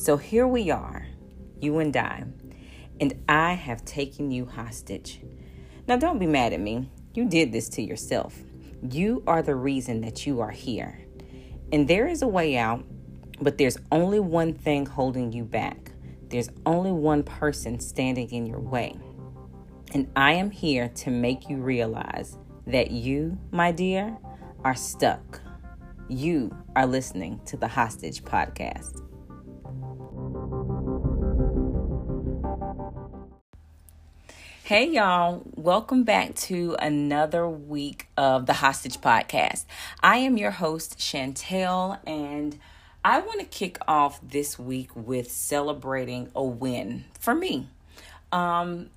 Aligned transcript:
So 0.00 0.16
here 0.16 0.48
we 0.48 0.70
are, 0.70 1.06
you 1.60 1.78
and 1.78 1.94
I, 1.94 2.24
and 3.02 3.22
I 3.28 3.52
have 3.52 3.84
taken 3.84 4.30
you 4.30 4.46
hostage. 4.46 5.20
Now, 5.86 5.98
don't 5.98 6.18
be 6.18 6.26
mad 6.26 6.54
at 6.54 6.60
me. 6.60 6.88
You 7.12 7.26
did 7.28 7.52
this 7.52 7.68
to 7.68 7.82
yourself. 7.82 8.34
You 8.80 9.22
are 9.26 9.42
the 9.42 9.54
reason 9.54 10.00
that 10.00 10.26
you 10.26 10.40
are 10.40 10.50
here. 10.50 11.04
And 11.70 11.86
there 11.86 12.08
is 12.08 12.22
a 12.22 12.26
way 12.26 12.56
out, 12.56 12.82
but 13.42 13.58
there's 13.58 13.76
only 13.92 14.20
one 14.20 14.54
thing 14.54 14.86
holding 14.86 15.32
you 15.32 15.44
back. 15.44 15.92
There's 16.30 16.48
only 16.64 16.92
one 16.92 17.22
person 17.22 17.78
standing 17.78 18.30
in 18.30 18.46
your 18.46 18.60
way. 18.60 18.98
And 19.92 20.10
I 20.16 20.32
am 20.32 20.50
here 20.50 20.88
to 20.88 21.10
make 21.10 21.50
you 21.50 21.58
realize 21.58 22.38
that 22.66 22.90
you, 22.90 23.36
my 23.50 23.70
dear, 23.70 24.16
are 24.64 24.74
stuck. 24.74 25.42
You 26.08 26.56
are 26.74 26.86
listening 26.86 27.42
to 27.44 27.58
the 27.58 27.68
Hostage 27.68 28.24
Podcast. 28.24 29.09
Hey, 34.70 34.90
y'all. 34.90 35.42
Welcome 35.56 36.04
back 36.04 36.36
to 36.46 36.76
another 36.78 37.48
week 37.48 38.06
of 38.16 38.46
the 38.46 38.52
Hostage 38.52 38.98
Podcast. 38.98 39.64
I 40.00 40.18
am 40.18 40.36
your 40.36 40.52
host, 40.52 40.96
Chantel, 40.96 41.98
and 42.06 42.56
I 43.04 43.18
want 43.18 43.40
to 43.40 43.46
kick 43.46 43.78
off 43.88 44.20
this 44.22 44.60
week 44.60 44.90
with 44.94 45.28
celebrating 45.28 46.30
a 46.36 46.44
win 46.44 47.06
for 47.18 47.34
me. 47.34 47.66
Um, 48.30 48.90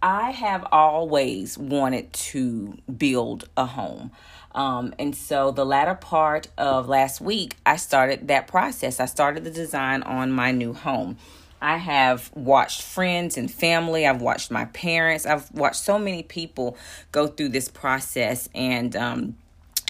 I 0.00 0.30
have 0.30 0.64
always 0.70 1.58
wanted 1.58 2.12
to 2.12 2.78
build 2.96 3.48
a 3.56 3.66
home. 3.66 4.12
Um, 4.54 4.94
and 5.00 5.16
so 5.16 5.50
the 5.50 5.66
latter 5.66 5.96
part 5.96 6.46
of 6.56 6.88
last 6.88 7.20
week, 7.20 7.56
I 7.66 7.74
started 7.74 8.28
that 8.28 8.46
process. 8.46 9.00
I 9.00 9.06
started 9.06 9.42
the 9.42 9.50
design 9.50 10.04
on 10.04 10.30
my 10.30 10.52
new 10.52 10.74
home. 10.74 11.16
I 11.60 11.76
have 11.76 12.30
watched 12.34 12.82
friends 12.82 13.36
and 13.36 13.50
family. 13.50 14.06
I've 14.06 14.20
watched 14.20 14.50
my 14.50 14.66
parents. 14.66 15.26
I've 15.26 15.50
watched 15.52 15.82
so 15.82 15.98
many 15.98 16.22
people 16.22 16.76
go 17.12 17.26
through 17.26 17.50
this 17.50 17.68
process 17.68 18.48
and 18.54 18.94
um, 18.94 19.36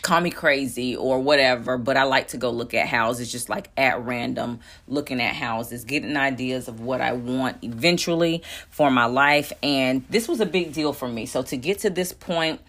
call 0.02 0.20
me 0.20 0.30
crazy 0.30 0.96
or 0.96 1.20
whatever, 1.20 1.76
but 1.76 1.96
I 1.96 2.04
like 2.04 2.28
to 2.28 2.36
go 2.36 2.50
look 2.50 2.74
at 2.74 2.86
houses 2.86 3.30
just 3.30 3.48
like 3.48 3.70
at 3.76 4.00
random, 4.04 4.60
looking 4.86 5.20
at 5.20 5.34
houses, 5.34 5.84
getting 5.84 6.16
ideas 6.16 6.68
of 6.68 6.80
what 6.80 7.00
I 7.00 7.12
want 7.12 7.58
eventually 7.62 8.42
for 8.70 8.90
my 8.90 9.06
life. 9.06 9.52
And 9.62 10.04
this 10.08 10.28
was 10.28 10.40
a 10.40 10.46
big 10.46 10.72
deal 10.72 10.92
for 10.92 11.08
me. 11.08 11.26
So 11.26 11.42
to 11.42 11.56
get 11.56 11.80
to 11.80 11.90
this 11.90 12.12
point, 12.12 12.60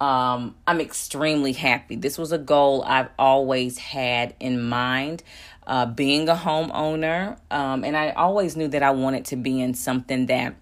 um, 0.00 0.56
I'm 0.66 0.80
extremely 0.80 1.52
happy. 1.52 1.94
This 1.94 2.18
was 2.18 2.32
a 2.32 2.38
goal 2.38 2.82
I've 2.84 3.08
always 3.18 3.78
had 3.78 4.34
in 4.40 4.60
mind 4.60 5.22
uh, 5.66 5.86
being 5.86 6.28
a 6.28 6.34
homeowner. 6.34 7.38
Um, 7.50 7.84
and 7.84 7.96
I 7.96 8.10
always 8.10 8.56
knew 8.56 8.68
that 8.68 8.82
I 8.82 8.90
wanted 8.90 9.24
to 9.26 9.36
be 9.36 9.60
in 9.60 9.74
something 9.74 10.26
that 10.26 10.54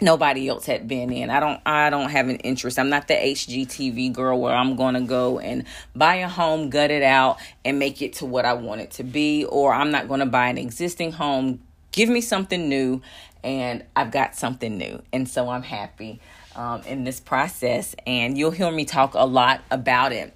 nobody 0.00 0.48
else 0.48 0.66
had 0.66 0.88
been 0.88 1.12
in. 1.12 1.30
I 1.30 1.40
don't 1.40 1.60
I 1.64 1.88
don't 1.90 2.10
have 2.10 2.28
an 2.28 2.36
interest. 2.36 2.78
I'm 2.78 2.88
not 2.88 3.08
the 3.08 3.14
HGTV 3.14 4.12
girl 4.12 4.40
where 4.40 4.54
I'm 4.54 4.76
going 4.76 4.94
to 4.94 5.00
go 5.00 5.38
and 5.38 5.64
buy 5.94 6.16
a 6.16 6.28
home, 6.28 6.70
gut 6.70 6.90
it 6.90 7.02
out 7.02 7.38
and 7.64 7.78
make 7.78 8.02
it 8.02 8.14
to 8.14 8.26
what 8.26 8.44
I 8.44 8.54
want 8.54 8.80
it 8.80 8.90
to 8.92 9.04
be 9.04 9.44
or 9.44 9.72
I'm 9.72 9.90
not 9.90 10.08
going 10.08 10.20
to 10.20 10.26
buy 10.26 10.48
an 10.48 10.58
existing 10.58 11.12
home, 11.12 11.62
give 11.92 12.08
me 12.08 12.20
something 12.20 12.68
new 12.68 13.00
and 13.44 13.84
I've 13.94 14.10
got 14.10 14.34
something 14.34 14.76
new. 14.76 15.02
And 15.12 15.28
so 15.28 15.48
I'm 15.48 15.62
happy 15.62 16.20
um, 16.56 16.82
in 16.82 17.04
this 17.04 17.20
process 17.20 17.94
and 18.06 18.36
you'll 18.36 18.50
hear 18.50 18.70
me 18.70 18.84
talk 18.84 19.14
a 19.14 19.26
lot 19.26 19.62
about 19.70 20.12
it 20.12 20.34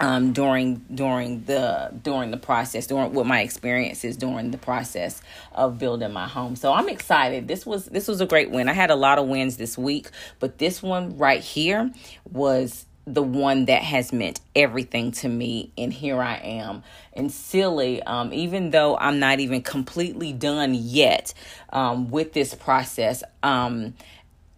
um, 0.00 0.32
during 0.32 0.76
during 0.94 1.44
the 1.44 1.90
during 2.02 2.30
the 2.30 2.36
process, 2.36 2.86
during 2.86 3.12
what 3.12 3.26
my 3.26 3.40
experiences 3.40 4.16
during 4.16 4.50
the 4.50 4.58
process 4.58 5.20
of 5.52 5.78
building 5.78 6.12
my 6.12 6.28
home. 6.28 6.56
So 6.56 6.72
I'm 6.72 6.88
excited. 6.88 7.48
This 7.48 7.66
was 7.66 7.86
this 7.86 8.08
was 8.08 8.20
a 8.20 8.26
great 8.26 8.50
win. 8.50 8.68
I 8.68 8.74
had 8.74 8.90
a 8.90 8.96
lot 8.96 9.18
of 9.18 9.26
wins 9.26 9.56
this 9.56 9.76
week, 9.76 10.10
but 10.38 10.58
this 10.58 10.82
one 10.82 11.16
right 11.18 11.40
here 11.42 11.90
was 12.30 12.86
the 13.14 13.22
one 13.22 13.64
that 13.64 13.82
has 13.82 14.12
meant 14.12 14.40
everything 14.54 15.10
to 15.10 15.28
me 15.28 15.72
and 15.78 15.92
here 15.92 16.20
i 16.20 16.34
am 16.34 16.82
and 17.14 17.32
silly 17.32 18.02
um, 18.02 18.34
even 18.34 18.70
though 18.70 18.98
i'm 18.98 19.18
not 19.18 19.40
even 19.40 19.62
completely 19.62 20.32
done 20.32 20.74
yet 20.74 21.32
um, 21.72 22.10
with 22.10 22.34
this 22.34 22.54
process 22.54 23.22
um, 23.42 23.94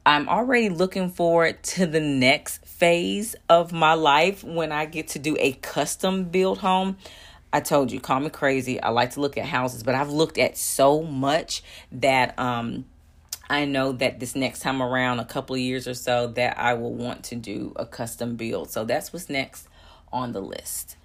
I'm 0.06 0.28
already 0.28 0.70
looking 0.70 1.10
forward 1.10 1.62
to 1.62 1.86
the 1.86 2.00
next 2.00 2.64
phase 2.64 3.36
of 3.48 3.72
my 3.72 3.94
life 3.94 4.42
when 4.42 4.72
I 4.72 4.86
get 4.86 5.08
to 5.08 5.18
do 5.18 5.36
a 5.38 5.52
custom 5.52 6.24
build 6.24 6.58
home. 6.58 6.96
I 7.52 7.60
told 7.60 7.92
you, 7.92 8.00
call 8.00 8.20
me 8.20 8.30
crazy. 8.30 8.80
I 8.80 8.90
like 8.90 9.12
to 9.12 9.20
look 9.20 9.36
at 9.36 9.44
houses, 9.44 9.82
but 9.82 9.94
I've 9.94 10.10
looked 10.10 10.38
at 10.38 10.56
so 10.56 11.02
much 11.02 11.62
that 11.92 12.38
um 12.38 12.86
I 13.50 13.64
know 13.64 13.90
that 13.92 14.20
this 14.20 14.36
next 14.36 14.60
time 14.60 14.80
around, 14.80 15.18
a 15.18 15.24
couple 15.24 15.56
of 15.56 15.60
years 15.60 15.88
or 15.88 15.94
so, 15.94 16.28
that 16.28 16.56
I 16.56 16.74
will 16.74 16.94
want 16.94 17.24
to 17.24 17.36
do 17.36 17.72
a 17.74 17.84
custom 17.84 18.36
build. 18.36 18.70
So 18.70 18.84
that's 18.84 19.12
what's 19.12 19.28
next 19.28 19.68
on 20.12 20.32
the 20.32 20.40
list. 20.40 20.96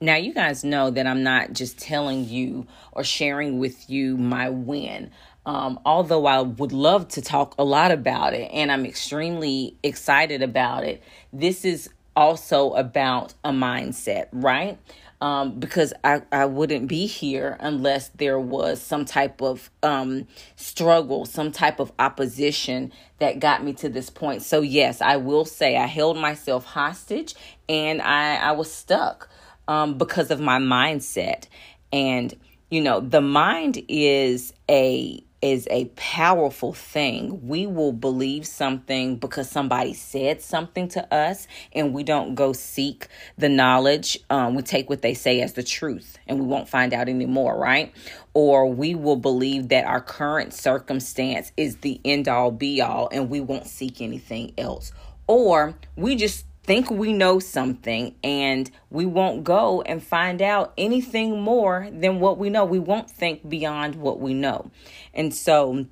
Now, 0.00 0.14
you 0.16 0.32
guys 0.32 0.64
know 0.64 0.90
that 0.90 1.06
I'm 1.06 1.22
not 1.24 1.52
just 1.52 1.78
telling 1.78 2.26
you 2.26 2.66
or 2.92 3.04
sharing 3.04 3.58
with 3.58 3.90
you 3.90 4.16
my 4.16 4.48
win. 4.48 5.10
Um, 5.50 5.80
although 5.84 6.26
I 6.26 6.42
would 6.42 6.70
love 6.70 7.08
to 7.08 7.20
talk 7.20 7.56
a 7.58 7.64
lot 7.64 7.90
about 7.90 8.34
it 8.34 8.48
and 8.52 8.70
I'm 8.70 8.86
extremely 8.86 9.74
excited 9.82 10.42
about 10.42 10.84
it, 10.84 11.02
this 11.32 11.64
is 11.64 11.90
also 12.14 12.70
about 12.74 13.34
a 13.42 13.50
mindset, 13.50 14.28
right? 14.30 14.78
Um, 15.20 15.58
because 15.58 15.92
I, 16.04 16.22
I 16.30 16.44
wouldn't 16.46 16.86
be 16.86 17.06
here 17.06 17.56
unless 17.58 18.10
there 18.10 18.38
was 18.38 18.80
some 18.80 19.04
type 19.04 19.42
of 19.42 19.70
um, 19.82 20.28
struggle, 20.54 21.24
some 21.26 21.50
type 21.50 21.80
of 21.80 21.90
opposition 21.98 22.92
that 23.18 23.40
got 23.40 23.64
me 23.64 23.72
to 23.72 23.88
this 23.88 24.08
point. 24.08 24.42
So, 24.42 24.60
yes, 24.60 25.02
I 25.02 25.16
will 25.16 25.44
say 25.44 25.76
I 25.76 25.86
held 25.86 26.16
myself 26.16 26.64
hostage 26.64 27.34
and 27.68 28.00
I, 28.00 28.36
I 28.36 28.52
was 28.52 28.72
stuck 28.72 29.28
um, 29.66 29.98
because 29.98 30.30
of 30.30 30.38
my 30.38 30.60
mindset. 30.60 31.48
And, 31.92 32.32
you 32.70 32.80
know, 32.80 33.00
the 33.00 33.20
mind 33.20 33.82
is 33.88 34.52
a 34.70 35.24
is 35.42 35.66
a 35.70 35.86
powerful 35.96 36.72
thing. 36.72 37.46
We 37.46 37.66
will 37.66 37.92
believe 37.92 38.46
something 38.46 39.16
because 39.16 39.48
somebody 39.48 39.94
said 39.94 40.42
something 40.42 40.88
to 40.88 41.14
us, 41.14 41.48
and 41.72 41.94
we 41.94 42.02
don't 42.02 42.34
go 42.34 42.52
seek 42.52 43.08
the 43.38 43.48
knowledge. 43.48 44.18
Um, 44.28 44.54
we 44.54 44.62
take 44.62 44.90
what 44.90 45.02
they 45.02 45.14
say 45.14 45.40
as 45.40 45.54
the 45.54 45.62
truth, 45.62 46.18
and 46.26 46.38
we 46.38 46.46
won't 46.46 46.68
find 46.68 46.92
out 46.92 47.08
anymore, 47.08 47.58
right? 47.58 47.92
Or 48.34 48.66
we 48.66 48.94
will 48.94 49.16
believe 49.16 49.68
that 49.68 49.86
our 49.86 50.00
current 50.00 50.52
circumstance 50.52 51.52
is 51.56 51.78
the 51.78 52.00
end 52.04 52.28
all 52.28 52.50
be 52.50 52.80
all, 52.80 53.08
and 53.10 53.30
we 53.30 53.40
won't 53.40 53.66
seek 53.66 54.00
anything 54.00 54.52
else. 54.58 54.92
Or 55.26 55.78
we 55.96 56.16
just 56.16 56.44
think 56.70 56.88
we 56.88 57.12
know 57.12 57.40
something 57.40 58.14
and 58.22 58.70
we 58.90 59.04
won't 59.04 59.42
go 59.42 59.82
and 59.82 60.00
find 60.00 60.40
out 60.40 60.72
anything 60.78 61.40
more 61.40 61.88
than 61.90 62.20
what 62.20 62.38
we 62.38 62.48
know. 62.48 62.64
We 62.64 62.78
won't 62.78 63.10
think 63.10 63.48
beyond 63.48 63.96
what 63.96 64.20
we 64.20 64.34
know. 64.34 64.70
And 65.12 65.34
so, 65.34 65.86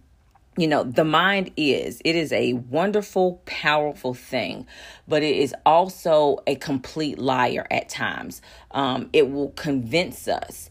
you 0.57 0.69
know, 0.69 0.85
the 0.85 1.03
mind 1.03 1.51
is, 1.57 2.01
it 2.05 2.15
is 2.15 2.33
a 2.33 2.53
wonderful, 2.53 3.43
powerful 3.45 4.15
thing, 4.15 4.69
but 5.09 5.25
it 5.25 5.35
is 5.35 5.53
also 5.67 6.39
a 6.47 6.55
complete 6.55 7.19
liar 7.19 7.67
at 7.73 7.89
times. 7.89 8.41
Um, 8.71 9.11
it 9.13 9.33
will 9.33 9.51
convince 9.51 10.29
us 10.29 10.71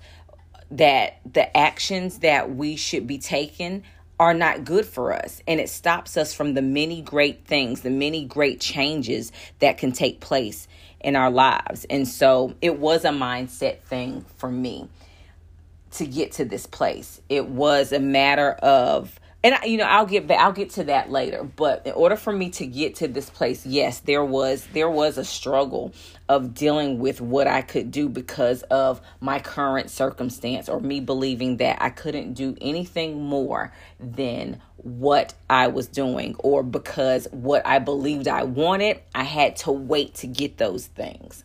that 0.72 1.20
the 1.30 1.56
actions 1.58 2.20
that 2.20 2.56
we 2.56 2.78
should 2.78 3.08
be 3.08 3.18
taking 3.18 3.84
are 4.20 4.34
not 4.34 4.66
good 4.66 4.86
for 4.86 5.14
us. 5.14 5.42
And 5.48 5.60
it 5.60 5.70
stops 5.70 6.18
us 6.18 6.34
from 6.34 6.54
the 6.54 6.62
many 6.62 7.02
great 7.02 7.46
things, 7.46 7.82
the 7.82 7.90
many 7.90 8.26
great 8.26 8.60
changes 8.60 9.32
that 9.60 9.78
can 9.78 9.92
take 9.92 10.20
place 10.20 10.68
in 11.00 11.16
our 11.16 11.30
lives. 11.30 11.86
And 11.90 12.08
so 12.08 12.56
it 12.62 12.80
was 12.80 13.06
a 13.06 13.10
mindset 13.10 13.80
thing 13.82 14.26
for 14.38 14.50
me 14.50 14.90
to 15.92 16.06
get 16.06 16.34
to 16.34 16.46
this 16.46 16.66
place. 16.66 17.22
It 17.30 17.48
was 17.48 17.92
a 17.92 18.00
matter 18.00 18.52
of 18.52 19.20
and 19.44 19.56
I, 19.56 19.66
you 19.66 19.78
know 19.78 19.86
I'll 19.86 20.06
get 20.06 20.28
back 20.28 20.40
I'll 20.42 20.52
get 20.52 20.72
to 20.72 20.86
that 20.86 21.12
later 21.12 21.44
but 21.44 21.86
in 21.86 21.94
order 21.94 22.16
for 22.16 22.34
me 22.34 22.50
to 22.52 22.66
get 22.66 22.96
to 22.96 23.08
this 23.08 23.30
place 23.30 23.66
yes 23.66 24.00
there 24.02 24.26
was 24.26 24.68
there 24.74 24.90
was 24.90 25.18
a 25.18 25.26
struggle 25.26 25.94
of 26.30 26.54
dealing 26.54 27.00
with 27.00 27.22
what 27.22 27.48
I 27.48 27.62
could 27.62 27.92
do 27.92 28.10
because 28.10 28.64
of 28.64 29.02
my 29.22 29.40
current 29.40 29.90
circumstance 29.90 30.68
or 30.70 30.80
me 30.80 31.00
believing 31.00 31.58
that 31.58 31.82
I 31.82 31.90
couldn't 31.90 32.34
do 32.34 32.58
anything 32.60 33.24
more 33.24 33.74
than 34.00 34.62
what 34.78 35.34
I 35.50 35.68
was 35.68 35.88
doing 35.88 36.36
or 36.40 36.64
because 36.64 37.28
what 37.32 37.66
I 37.66 37.80
believed 37.80 38.28
I 38.28 38.44
wanted 38.44 39.02
I 39.16 39.24
had 39.24 39.56
to 39.58 39.72
wait 39.72 40.16
to 40.16 40.28
get 40.28 40.58
those 40.58 40.88
things 40.88 41.44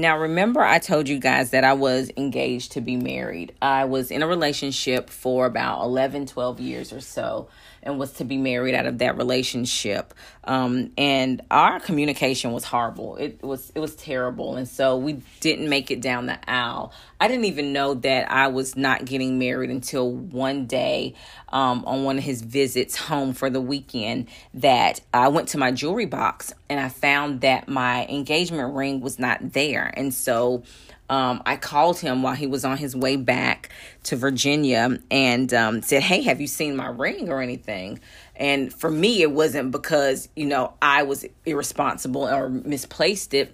now, 0.00 0.18
remember, 0.18 0.60
I 0.60 0.78
told 0.78 1.08
you 1.08 1.18
guys 1.18 1.50
that 1.50 1.64
I 1.64 1.72
was 1.72 2.10
engaged 2.16 2.72
to 2.72 2.80
be 2.80 2.96
married. 2.96 3.52
I 3.62 3.84
was 3.84 4.10
in 4.10 4.22
a 4.22 4.26
relationship 4.26 5.10
for 5.10 5.46
about 5.46 5.82
11, 5.82 6.26
12 6.26 6.60
years 6.60 6.92
or 6.92 7.00
so. 7.00 7.48
And 7.82 7.98
was 7.98 8.12
to 8.14 8.24
be 8.24 8.36
married 8.36 8.74
out 8.74 8.86
of 8.86 8.98
that 8.98 9.16
relationship. 9.16 10.14
Um, 10.44 10.92
and 10.96 11.42
our 11.50 11.80
communication 11.80 12.52
was 12.52 12.64
horrible. 12.64 13.16
It 13.16 13.42
was 13.42 13.70
it 13.74 13.80
was 13.80 13.94
terrible, 13.94 14.56
and 14.56 14.66
so 14.66 14.96
we 14.96 15.22
didn't 15.40 15.68
make 15.68 15.90
it 15.90 16.00
down 16.00 16.26
the 16.26 16.38
aisle. 16.50 16.92
I 17.20 17.28
didn't 17.28 17.44
even 17.44 17.72
know 17.72 17.94
that 17.94 18.30
I 18.30 18.48
was 18.48 18.76
not 18.76 19.04
getting 19.04 19.38
married 19.38 19.70
until 19.70 20.10
one 20.10 20.66
day 20.66 21.14
um, 21.50 21.84
on 21.84 22.04
one 22.04 22.16
of 22.18 22.24
his 22.24 22.40
visits 22.40 22.96
home 22.96 23.34
for 23.34 23.50
the 23.50 23.60
weekend. 23.60 24.28
That 24.54 25.00
I 25.12 25.28
went 25.28 25.48
to 25.48 25.58
my 25.58 25.72
jewelry 25.72 26.06
box 26.06 26.52
and 26.68 26.80
I 26.80 26.88
found 26.88 27.42
that 27.42 27.68
my 27.68 28.06
engagement 28.06 28.74
ring 28.74 29.00
was 29.00 29.18
not 29.18 29.52
there, 29.52 29.92
and 29.94 30.12
so 30.12 30.64
um, 31.10 31.42
I 31.44 31.56
called 31.56 31.98
him 31.98 32.22
while 32.22 32.36
he 32.36 32.46
was 32.46 32.64
on 32.64 32.76
his 32.78 32.94
way 32.94 33.16
back 33.16 33.68
to 34.04 34.16
Virginia 34.16 35.00
and 35.10 35.52
um, 35.52 35.82
said, 35.82 36.04
Hey, 36.04 36.22
have 36.22 36.40
you 36.40 36.46
seen 36.46 36.76
my 36.76 36.86
ring 36.86 37.28
or 37.28 37.42
anything? 37.42 37.98
And 38.36 38.72
for 38.72 38.88
me, 38.88 39.20
it 39.20 39.32
wasn't 39.32 39.72
because, 39.72 40.28
you 40.36 40.46
know, 40.46 40.72
I 40.80 41.02
was 41.02 41.26
irresponsible 41.44 42.28
or 42.28 42.48
misplaced 42.48 43.34
it 43.34 43.52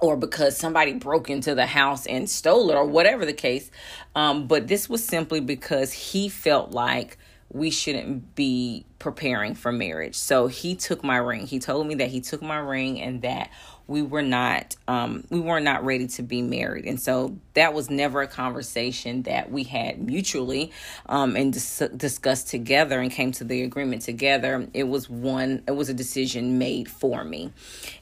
or 0.00 0.16
because 0.16 0.56
somebody 0.56 0.94
broke 0.94 1.30
into 1.30 1.54
the 1.54 1.66
house 1.66 2.06
and 2.06 2.28
stole 2.28 2.70
it 2.70 2.74
or 2.74 2.84
whatever 2.84 3.24
the 3.24 3.32
case. 3.32 3.70
Um, 4.16 4.48
but 4.48 4.66
this 4.66 4.88
was 4.88 5.04
simply 5.04 5.38
because 5.38 5.92
he 5.92 6.28
felt 6.28 6.72
like 6.72 7.18
we 7.52 7.70
shouldn't 7.70 8.34
be 8.34 8.84
preparing 8.98 9.54
for 9.54 9.72
marriage. 9.72 10.16
So 10.16 10.46
he 10.46 10.74
took 10.74 11.02
my 11.02 11.16
ring. 11.16 11.46
He 11.46 11.58
told 11.58 11.86
me 11.86 11.96
that 11.96 12.08
he 12.08 12.20
took 12.20 12.42
my 12.42 12.58
ring 12.58 13.00
and 13.00 13.22
that 13.22 13.50
we 13.90 14.02
were 14.02 14.22
not 14.22 14.76
um, 14.86 15.24
we 15.30 15.40
were 15.40 15.58
not 15.58 15.84
ready 15.84 16.06
to 16.06 16.22
be 16.22 16.42
married. 16.42 16.86
And 16.86 17.02
so 17.02 17.36
that 17.54 17.74
was 17.74 17.90
never 17.90 18.22
a 18.22 18.28
conversation 18.28 19.22
that 19.22 19.50
we 19.50 19.64
had 19.64 20.00
mutually 20.00 20.70
um, 21.06 21.34
and 21.34 21.52
dis- 21.52 21.82
discussed 21.96 22.48
together 22.48 23.00
and 23.00 23.10
came 23.10 23.32
to 23.32 23.44
the 23.44 23.64
agreement 23.64 24.02
together. 24.02 24.68
It 24.72 24.84
was 24.84 25.10
one 25.10 25.64
it 25.66 25.72
was 25.72 25.88
a 25.88 25.94
decision 25.94 26.56
made 26.56 26.88
for 26.88 27.24
me. 27.24 27.52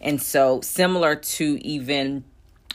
And 0.00 0.20
so 0.20 0.60
similar 0.60 1.16
to 1.16 1.58
even 1.66 2.22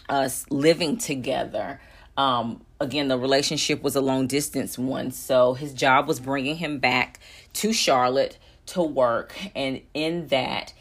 us 0.10 0.46
living 0.50 0.98
together 0.98 1.80
um, 2.18 2.66
again 2.80 3.08
the 3.10 3.18
relationship 3.18 3.84
was 3.84 3.96
a 3.96 4.02
long 4.02 4.26
distance 4.26 4.78
one. 4.78 5.12
So 5.12 5.54
his 5.54 5.72
job 5.74 6.08
was 6.08 6.20
bringing 6.20 6.56
him 6.56 6.80
back 6.80 7.20
to 7.54 7.74
charlotte 7.74 8.40
to 8.66 8.82
work. 8.82 9.36
And 9.56 9.82
in 9.94 10.28
that 10.28 10.74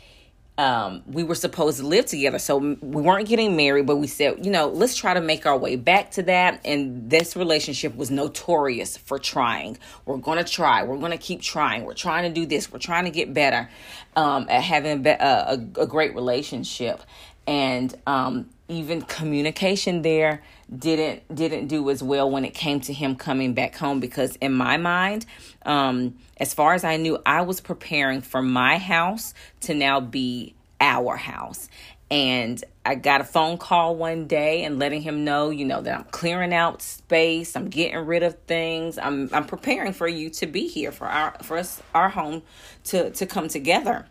um, 0.62 1.02
we 1.08 1.24
were 1.24 1.34
supposed 1.34 1.80
to 1.80 1.86
live 1.86 2.06
together. 2.06 2.38
So 2.38 2.56
we 2.56 3.02
weren't 3.02 3.26
getting 3.26 3.56
married, 3.56 3.84
but 3.84 3.96
we 3.96 4.06
said, 4.06 4.46
you 4.46 4.52
know, 4.52 4.68
let's 4.68 4.96
try 4.96 5.12
to 5.12 5.20
make 5.20 5.44
our 5.44 5.58
way 5.58 5.74
back 5.74 6.12
to 6.12 6.22
that. 6.22 6.60
And 6.64 7.10
this 7.10 7.34
relationship 7.34 7.96
was 7.96 8.12
notorious 8.12 8.96
for 8.96 9.18
trying. 9.18 9.76
We're 10.06 10.18
going 10.18 10.38
to 10.38 10.44
try. 10.44 10.84
We're 10.84 10.98
going 10.98 11.10
to 11.10 11.18
keep 11.18 11.42
trying. 11.42 11.84
We're 11.84 11.94
trying 11.94 12.32
to 12.32 12.40
do 12.40 12.46
this. 12.46 12.70
We're 12.70 12.78
trying 12.78 13.06
to 13.06 13.10
get 13.10 13.34
better 13.34 13.68
um, 14.14 14.46
at 14.48 14.62
having 14.62 15.04
a, 15.04 15.10
a, 15.10 15.54
a 15.80 15.86
great 15.88 16.14
relationship. 16.14 17.02
And 17.48 17.92
um, 18.06 18.48
even 18.68 19.02
communication 19.02 20.02
there 20.02 20.44
didn't 20.78 21.22
didn't 21.34 21.66
do 21.66 21.90
as 21.90 22.02
well 22.02 22.30
when 22.30 22.44
it 22.44 22.54
came 22.54 22.80
to 22.80 22.92
him 22.92 23.16
coming 23.16 23.52
back 23.52 23.76
home 23.76 24.00
because 24.00 24.36
in 24.36 24.52
my 24.52 24.76
mind 24.76 25.26
um 25.66 26.16
as 26.38 26.54
far 26.54 26.72
as 26.72 26.82
i 26.82 26.96
knew 26.96 27.18
i 27.26 27.42
was 27.42 27.60
preparing 27.60 28.20
for 28.22 28.40
my 28.40 28.78
house 28.78 29.34
to 29.60 29.74
now 29.74 30.00
be 30.00 30.54
our 30.80 31.16
house 31.16 31.68
and 32.12 32.62
I 32.84 32.94
got 32.96 33.22
a 33.22 33.24
phone 33.24 33.56
call 33.56 33.96
one 33.96 34.26
day 34.26 34.64
and 34.64 34.78
letting 34.78 35.00
him 35.00 35.24
know, 35.24 35.48
you 35.48 35.64
know, 35.64 35.80
that 35.80 35.98
I'm 35.98 36.04
clearing 36.04 36.52
out 36.52 36.82
space, 36.82 37.56
I'm 37.56 37.70
getting 37.70 38.00
rid 38.00 38.22
of 38.22 38.38
things, 38.40 38.98
I'm 38.98 39.30
I'm 39.32 39.46
preparing 39.46 39.94
for 39.94 40.06
you 40.06 40.28
to 40.28 40.46
be 40.46 40.68
here 40.68 40.92
for 40.92 41.06
our 41.06 41.34
for 41.42 41.56
us 41.56 41.80
our 41.94 42.10
home 42.10 42.42
to 42.84 43.10
to 43.12 43.24
come 43.24 43.48
together. 43.48 44.04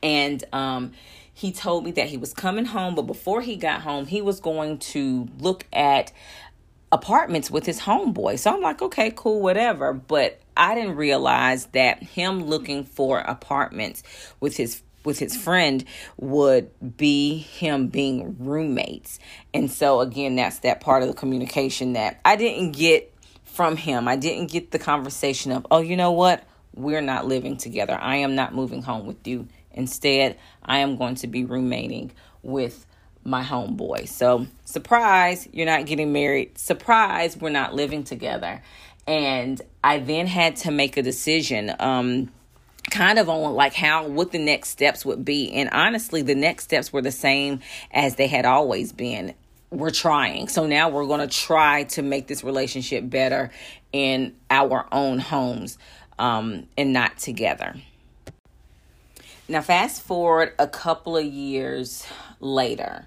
And 0.00 0.44
um 0.52 0.92
he 1.34 1.50
told 1.50 1.84
me 1.84 1.90
that 1.92 2.08
he 2.08 2.16
was 2.16 2.32
coming 2.32 2.64
home, 2.64 2.94
but 2.94 3.02
before 3.02 3.40
he 3.40 3.56
got 3.56 3.80
home, 3.82 4.06
he 4.06 4.22
was 4.22 4.38
going 4.38 4.78
to 4.78 5.28
look 5.40 5.66
at 5.72 6.12
apartments 6.92 7.50
with 7.50 7.66
his 7.66 7.80
homeboy. 7.80 8.38
So 8.38 8.54
I'm 8.54 8.62
like, 8.62 8.80
okay, 8.80 9.12
cool, 9.14 9.42
whatever. 9.42 9.92
But 9.92 10.40
I 10.56 10.76
didn't 10.76 10.94
realize 10.94 11.66
that 11.66 12.02
him 12.02 12.44
looking 12.44 12.84
for 12.84 13.18
apartments 13.18 14.04
with 14.40 14.56
his 14.56 14.80
with 15.04 15.18
his 15.18 15.36
friend 15.36 15.84
would 16.16 16.70
be 16.96 17.36
him 17.36 17.88
being 17.88 18.36
roommates. 18.38 19.18
And 19.52 19.70
so 19.70 20.00
again, 20.00 20.36
that's 20.36 20.60
that 20.60 20.80
part 20.80 21.02
of 21.02 21.08
the 21.08 21.14
communication 21.14 21.92
that 21.92 22.20
I 22.24 22.36
didn't 22.36 22.70
get 22.70 23.12
from 23.44 23.76
him. 23.76 24.08
I 24.08 24.16
didn't 24.16 24.50
get 24.50 24.70
the 24.70 24.78
conversation 24.78 25.52
of, 25.52 25.66
"Oh, 25.70 25.80
you 25.80 25.96
know 25.96 26.12
what? 26.12 26.44
We're 26.74 27.02
not 27.02 27.26
living 27.26 27.56
together. 27.56 27.98
I 28.00 28.16
am 28.16 28.34
not 28.34 28.54
moving 28.54 28.82
home 28.82 29.04
with 29.04 29.26
you 29.26 29.48
Instead, 29.74 30.38
I 30.64 30.78
am 30.78 30.96
going 30.96 31.16
to 31.16 31.26
be 31.26 31.44
roommating 31.44 32.12
with 32.42 32.86
my 33.24 33.42
homeboy. 33.42 34.08
So, 34.08 34.46
surprise, 34.64 35.48
you're 35.52 35.66
not 35.66 35.86
getting 35.86 36.12
married. 36.12 36.58
Surprise, 36.58 37.36
we're 37.36 37.50
not 37.50 37.74
living 37.74 38.04
together. 38.04 38.62
And 39.06 39.60
I 39.82 39.98
then 39.98 40.26
had 40.26 40.56
to 40.56 40.70
make 40.70 40.96
a 40.96 41.02
decision. 41.02 41.74
Um, 41.78 42.30
kind 42.90 43.18
of 43.18 43.28
on 43.28 43.54
like 43.54 43.74
how 43.74 44.06
what 44.06 44.30
the 44.30 44.38
next 44.38 44.68
steps 44.68 45.06
would 45.06 45.24
be 45.24 45.50
and 45.52 45.70
honestly 45.70 46.20
the 46.20 46.34
next 46.34 46.64
steps 46.64 46.92
were 46.92 47.00
the 47.00 47.10
same 47.10 47.60
as 47.90 48.16
they 48.16 48.26
had 48.26 48.44
always 48.44 48.92
been 48.92 49.32
we're 49.70 49.90
trying 49.90 50.48
so 50.48 50.66
now 50.66 50.90
we're 50.90 51.06
going 51.06 51.26
to 51.26 51.34
try 51.34 51.84
to 51.84 52.02
make 52.02 52.26
this 52.26 52.44
relationship 52.44 53.08
better 53.08 53.50
in 53.92 54.34
our 54.50 54.86
own 54.92 55.18
homes 55.18 55.78
um, 56.18 56.66
and 56.76 56.92
not 56.92 57.16
together 57.16 57.74
now, 59.46 59.60
fast 59.60 60.02
forward 60.02 60.54
a 60.58 60.66
couple 60.66 61.18
of 61.18 61.24
years 61.24 62.06
later. 62.40 63.06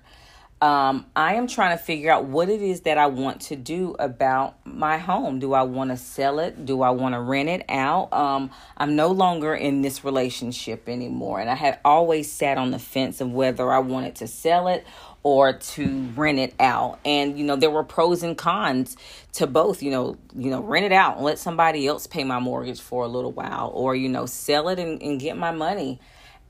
Um, 0.59 1.05
I 1.15 1.35
am 1.35 1.47
trying 1.47 1.77
to 1.77 1.83
figure 1.83 2.11
out 2.11 2.25
what 2.25 2.49
it 2.49 2.61
is 2.61 2.81
that 2.81 2.97
I 2.97 3.07
want 3.07 3.41
to 3.41 3.55
do 3.55 3.95
about 3.97 4.55
my 4.65 4.97
home. 4.97 5.39
Do 5.39 5.53
I 5.53 5.63
want 5.63 5.91
to 5.91 5.97
sell 5.97 6.39
it? 6.39 6.65
Do 6.65 6.81
I 6.81 6.91
want 6.91 7.13
to 7.13 7.21
rent 7.21 7.49
it 7.49 7.65
out? 7.69 8.11
Um, 8.13 8.51
I'm 8.75 8.95
no 8.95 9.09
longer 9.09 9.53
in 9.55 9.81
this 9.81 10.03
relationship 10.03 10.87
anymore, 10.87 11.39
and 11.39 11.49
I 11.49 11.55
had 11.55 11.79
always 11.83 12.31
sat 12.31 12.57
on 12.57 12.71
the 12.71 12.79
fence 12.79 13.19
of 13.21 13.31
whether 13.31 13.71
I 13.71 13.79
wanted 13.79 14.15
to 14.15 14.27
sell 14.27 14.67
it 14.67 14.85
or 15.23 15.53
to 15.53 16.07
rent 16.15 16.39
it 16.39 16.53
out. 16.59 16.99
And 17.03 17.37
you 17.37 17.45
know, 17.45 17.55
there 17.55 17.71
were 17.71 17.83
pros 17.83 18.21
and 18.21 18.37
cons 18.37 18.95
to 19.33 19.47
both. 19.47 19.81
You 19.81 19.91
know, 19.91 20.17
you 20.35 20.51
know, 20.51 20.61
rent 20.61 20.85
it 20.85 20.91
out 20.91 21.17
and 21.17 21.25
let 21.25 21.37
somebody 21.39 21.87
else 21.87 22.05
pay 22.05 22.23
my 22.23 22.39
mortgage 22.39 22.81
for 22.81 23.03
a 23.03 23.07
little 23.07 23.31
while, 23.31 23.71
or 23.73 23.95
you 23.95 24.09
know, 24.09 24.27
sell 24.27 24.69
it 24.69 24.77
and, 24.79 25.01
and 25.01 25.19
get 25.19 25.35
my 25.35 25.51
money 25.51 25.99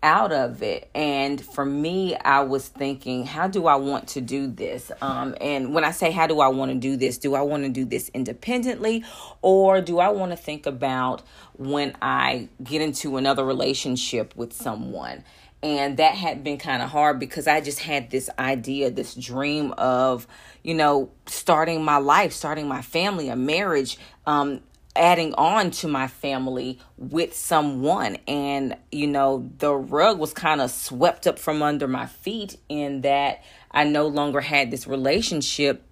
out 0.04 0.32
of 0.32 0.62
it. 0.62 0.90
And 0.94 1.44
for 1.44 1.66
me 1.66 2.16
i 2.16 2.42
was 2.42 2.68
thinking 2.68 3.26
how 3.26 3.48
do 3.48 3.68
i 3.68 3.76
want 3.76 4.08
to 4.10 4.22
do 4.22 4.48
this? 4.48 4.92
Um, 5.02 5.36
and 5.42 5.74
when 5.74 5.84
i 5.84 5.92
say 5.92 6.12
how 6.12 6.28
do 6.28 6.40
i 6.40 6.48
want 6.48 6.72
to 6.72 6.78
do 6.78 6.96
this? 6.96 7.18
Do 7.18 7.36
i 7.36 7.42
want 7.42 7.64
to 7.64 7.70
do 7.70 7.86
this 7.86 8.10
independently? 8.14 9.04
Or 9.42 9.82
do 9.82 10.00
i 10.00 10.10
want 10.10 10.32
to 10.32 10.38
think 10.38 10.66
about 10.66 11.24
when 11.54 11.96
i 12.02 12.50
get 12.64 12.82
into 12.82 13.18
another 13.18 13.46
relationship 13.46 14.36
with 14.36 14.54
someone? 14.54 15.24
And 15.64 15.98
that 15.98 16.14
had 16.14 16.44
been 16.44 16.60
kind 16.60 16.84
of 16.84 16.90
hard 16.90 17.20
because 17.20 17.48
i 17.48 17.60
just 17.62 17.80
had 17.80 18.12
this 18.12 18.30
idea 18.38 18.92
this 18.92 19.16
dream 19.16 19.74
of 19.78 20.28
you 20.62 20.76
know 20.76 21.10
starting 21.26 21.84
my 21.84 21.98
life 21.98 22.32
starting 22.32 22.68
my 22.68 22.82
family 22.84 23.30
a 23.30 23.36
marriage 23.36 23.98
um, 24.28 24.62
adding 24.98 25.34
on 25.36 25.72
to 25.72 25.88
my 25.88 26.08
family 26.08 26.80
with 26.98 27.36
someone 27.36 28.18
and 28.28 28.76
you 28.92 29.08
know 29.08 29.50
the 29.60 29.74
rug 29.74 30.20
was 30.20 30.34
kind 30.34 30.60
of 30.60 30.72
swept 30.72 31.28
up 31.28 31.40
from 31.40 31.62
under 31.62 31.88
my 31.88 32.06
feet 32.06 32.58
in 32.68 33.02
that 33.02 33.44
I 33.72 33.84
no 33.84 34.08
longer 34.08 34.42
had 34.42 34.72
this 34.72 34.88
relationship 34.88 35.84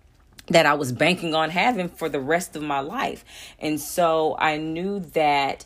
that 0.48 0.66
I 0.66 0.74
was 0.76 0.92
banking 0.92 1.34
on 1.34 1.50
having 1.50 1.90
for 1.90 2.10
the 2.10 2.20
rest 2.20 2.56
of 2.56 2.62
my 2.62 2.80
life. 2.80 3.26
And 3.60 3.80
so 3.80 4.36
I 4.38 4.58
knew 4.58 5.00
that 5.00 5.66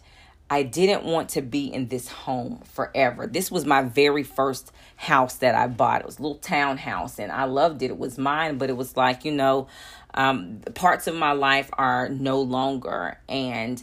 I 0.50 0.64
didn't 0.64 1.04
want 1.04 1.30
to 1.30 1.42
be 1.42 1.72
in 1.72 1.90
this 1.90 2.08
home 2.08 2.62
forever. 2.64 3.28
This 3.28 3.52
was 3.52 3.66
my 3.66 3.84
very 3.84 4.24
first 4.24 4.72
house 4.96 5.36
that 5.36 5.54
I 5.54 5.68
bought. 5.68 6.02
It 6.02 6.08
was 6.08 6.18
a 6.18 6.22
little 6.22 6.40
townhouse 6.40 7.20
and 7.20 7.32
I 7.32 7.44
loved 7.44 7.84
it. 7.84 7.92
It 7.92 8.00
was 8.00 8.18
mine, 8.18 8.58
but 8.58 8.70
it 8.70 8.78
was 8.78 8.98
like, 8.98 9.26
you 9.26 9.32
know, 9.32 9.68
um, 10.14 10.62
parts 10.76 11.08
of 11.08 11.16
my 11.16 11.34
life 11.34 11.70
are 11.74 12.10
no 12.10 12.42
longer. 12.42 13.20
And 13.28 13.82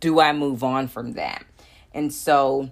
do 0.00 0.20
I 0.20 0.32
move 0.32 0.62
on 0.62 0.88
from 0.88 1.14
that? 1.14 1.44
And 1.92 2.12
so 2.12 2.70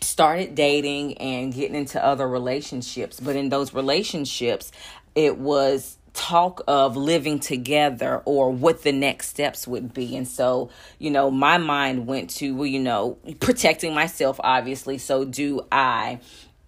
started 0.00 0.54
dating 0.54 1.18
and 1.18 1.52
getting 1.52 1.76
into 1.76 2.04
other 2.04 2.28
relationships. 2.28 3.20
But 3.20 3.36
in 3.36 3.48
those 3.48 3.74
relationships, 3.74 4.72
it 5.14 5.38
was 5.38 5.98
talk 6.12 6.62
of 6.66 6.96
living 6.96 7.38
together 7.38 8.20
or 8.24 8.50
what 8.50 8.82
the 8.82 8.92
next 8.92 9.28
steps 9.28 9.66
would 9.66 9.94
be. 9.94 10.16
And 10.16 10.26
so, 10.26 10.70
you 10.98 11.10
know, 11.10 11.30
my 11.30 11.58
mind 11.58 12.06
went 12.06 12.30
to, 12.30 12.54
well, 12.54 12.66
you 12.66 12.80
know, 12.80 13.18
protecting 13.40 13.94
myself, 13.94 14.40
obviously. 14.42 14.98
So, 14.98 15.24
do 15.24 15.66
I 15.70 16.20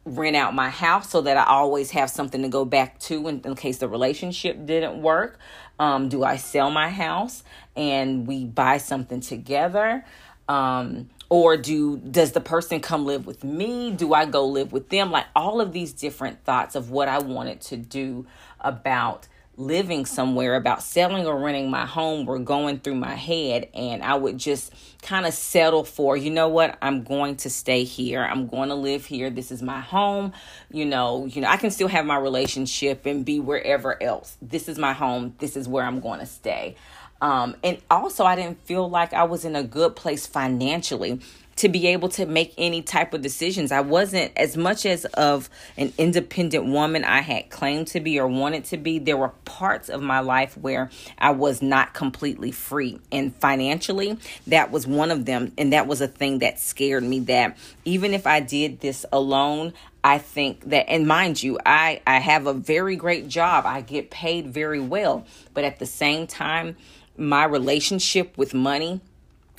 rent 0.04 0.36
out 0.36 0.54
my 0.54 0.70
house 0.70 1.10
so 1.10 1.20
that 1.22 1.36
I 1.36 1.44
always 1.44 1.92
have 1.92 2.10
something 2.10 2.42
to 2.42 2.48
go 2.48 2.64
back 2.64 2.98
to 3.00 3.28
in, 3.28 3.40
in 3.44 3.54
case 3.54 3.78
the 3.78 3.88
relationship 3.88 4.66
didn't 4.66 5.00
work? 5.00 5.38
Um, 5.78 6.08
do 6.08 6.24
I 6.24 6.36
sell 6.36 6.70
my 6.70 6.90
house 6.90 7.42
and 7.76 8.26
we 8.26 8.44
buy 8.44 8.78
something 8.78 9.20
together? 9.20 10.04
Um, 10.48 11.08
or 11.32 11.56
do 11.56 11.96
does 11.96 12.32
the 12.32 12.42
person 12.42 12.78
come 12.78 13.06
live 13.06 13.26
with 13.26 13.42
me 13.42 13.90
do 13.90 14.12
i 14.12 14.26
go 14.26 14.44
live 14.44 14.70
with 14.70 14.90
them 14.90 15.10
like 15.10 15.24
all 15.34 15.62
of 15.62 15.72
these 15.72 15.94
different 15.94 16.44
thoughts 16.44 16.74
of 16.74 16.90
what 16.90 17.08
i 17.08 17.18
wanted 17.18 17.58
to 17.58 17.74
do 17.74 18.26
about 18.60 19.26
living 19.66 20.04
somewhere 20.04 20.56
about 20.56 20.82
selling 20.82 21.26
or 21.26 21.38
renting 21.38 21.70
my 21.70 21.86
home 21.86 22.26
were 22.26 22.38
going 22.38 22.80
through 22.80 22.96
my 22.96 23.14
head 23.14 23.68
and 23.74 24.02
I 24.02 24.14
would 24.14 24.38
just 24.38 24.72
kind 25.02 25.26
of 25.26 25.34
settle 25.34 25.84
for 25.84 26.16
you 26.16 26.30
know 26.30 26.48
what? 26.48 26.76
I'm 26.82 27.02
going 27.02 27.36
to 27.36 27.50
stay 27.50 27.84
here. 27.84 28.22
I'm 28.22 28.46
going 28.46 28.68
to 28.68 28.74
live 28.74 29.06
here. 29.06 29.30
This 29.30 29.50
is 29.50 29.62
my 29.62 29.80
home. 29.80 30.32
You 30.70 30.84
know 30.84 31.26
you 31.26 31.40
know 31.40 31.48
I 31.48 31.56
can 31.56 31.70
still 31.70 31.88
have 31.88 32.04
my 32.04 32.16
relationship 32.18 33.06
and 33.06 33.24
be 33.24 33.40
wherever 33.40 34.02
else. 34.02 34.36
This 34.42 34.68
is 34.68 34.78
my 34.78 34.92
home. 34.92 35.34
This 35.38 35.56
is 35.56 35.68
where 35.68 35.84
I'm 35.84 36.00
going 36.00 36.20
to 36.20 36.26
stay. 36.26 36.76
Um 37.20 37.56
and 37.62 37.78
also 37.90 38.24
I 38.24 38.36
didn't 38.36 38.60
feel 38.66 38.88
like 38.90 39.12
I 39.12 39.24
was 39.24 39.44
in 39.44 39.56
a 39.56 39.62
good 39.62 39.96
place 39.96 40.26
financially 40.26 41.20
to 41.56 41.68
be 41.68 41.88
able 41.88 42.08
to 42.10 42.26
make 42.26 42.54
any 42.56 42.82
type 42.82 43.14
of 43.14 43.22
decisions. 43.22 43.72
I 43.72 43.80
wasn't 43.80 44.32
as 44.36 44.56
much 44.56 44.86
as 44.86 45.04
of 45.04 45.50
an 45.76 45.92
independent 45.98 46.66
woman 46.66 47.04
I 47.04 47.20
had 47.20 47.50
claimed 47.50 47.88
to 47.88 48.00
be 48.00 48.18
or 48.18 48.26
wanted 48.26 48.64
to 48.66 48.76
be. 48.76 48.98
There 48.98 49.16
were 49.16 49.32
parts 49.44 49.88
of 49.88 50.02
my 50.02 50.20
life 50.20 50.56
where 50.56 50.90
I 51.18 51.30
was 51.30 51.62
not 51.62 51.94
completely 51.94 52.52
free. 52.52 53.00
And 53.10 53.34
financially, 53.36 54.18
that 54.46 54.70
was 54.70 54.86
one 54.86 55.10
of 55.10 55.26
them. 55.26 55.52
And 55.58 55.72
that 55.72 55.86
was 55.86 56.00
a 56.00 56.08
thing 56.08 56.38
that 56.38 56.58
scared 56.58 57.04
me 57.04 57.20
that 57.20 57.56
even 57.84 58.14
if 58.14 58.26
I 58.26 58.40
did 58.40 58.80
this 58.80 59.04
alone, 59.12 59.74
I 60.04 60.18
think 60.18 60.68
that, 60.70 60.88
and 60.88 61.06
mind 61.06 61.42
you, 61.42 61.58
I, 61.64 62.00
I 62.06 62.18
have 62.18 62.46
a 62.46 62.52
very 62.52 62.96
great 62.96 63.28
job. 63.28 63.66
I 63.66 63.82
get 63.82 64.10
paid 64.10 64.48
very 64.48 64.80
well. 64.80 65.26
But 65.54 65.64
at 65.64 65.78
the 65.78 65.86
same 65.86 66.26
time, 66.26 66.76
my 67.16 67.44
relationship 67.44 68.36
with 68.36 68.54
money 68.54 69.00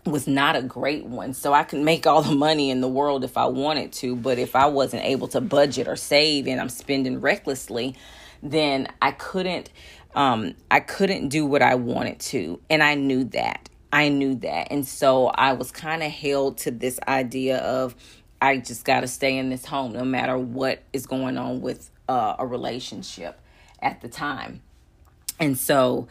was 0.06 0.28
not 0.28 0.56
a 0.56 0.62
great 0.62 1.06
one. 1.06 1.34
So 1.34 1.54
I 1.54 1.64
could 1.64 1.80
make 1.80 2.06
all 2.06 2.22
the 2.22 2.36
money 2.36 2.70
in 2.70 2.82
the 2.82 2.88
world 2.88 3.24
if 3.24 3.38
I 3.38 3.46
wanted 3.46 3.94
to, 3.94 4.16
but 4.16 4.38
if 4.38 4.56
I 4.56 4.66
wasn't 4.66 5.04
able 5.04 5.28
to 5.30 5.42
budget 5.42 5.88
or 5.88 5.96
save 5.96 6.48
and 6.48 6.60
I'm 6.60 6.70
spending 6.70 7.22
recklessly, 7.22 7.96
then 8.42 8.88
I 9.02 9.12
couldn't 9.12 9.70
um 10.16 10.54
I 10.70 10.80
couldn't 10.80 11.30
do 11.30 11.46
what 11.46 11.62
I 11.62 11.76
wanted 11.76 12.20
to. 12.20 12.60
And 12.70 12.84
I 12.84 12.96
knew 12.96 13.24
that. 13.26 13.70
I 13.92 14.10
knew 14.10 14.36
that. 14.36 14.68
And 14.72 14.86
so 14.86 15.28
I 15.28 15.54
was 15.54 15.72
kind 15.72 16.04
of 16.04 16.12
held 16.12 16.58
to 16.60 16.72
this 16.72 17.00
idea 17.08 17.58
of 17.60 17.96
I 18.42 18.58
just 18.58 18.84
got 18.84 19.02
to 19.02 19.08
stay 19.08 19.38
in 19.38 19.50
this 19.50 19.66
home 19.66 19.94
no 19.94 20.04
matter 20.04 20.38
what 20.38 20.84
is 20.92 21.06
going 21.06 21.38
on 21.38 21.62
with 21.62 21.90
uh, 22.10 22.36
a 22.40 22.46
relationship 22.46 23.40
at 23.82 24.02
the 24.02 24.10
time. 24.10 24.62
And 25.40 25.58
so 25.58 26.08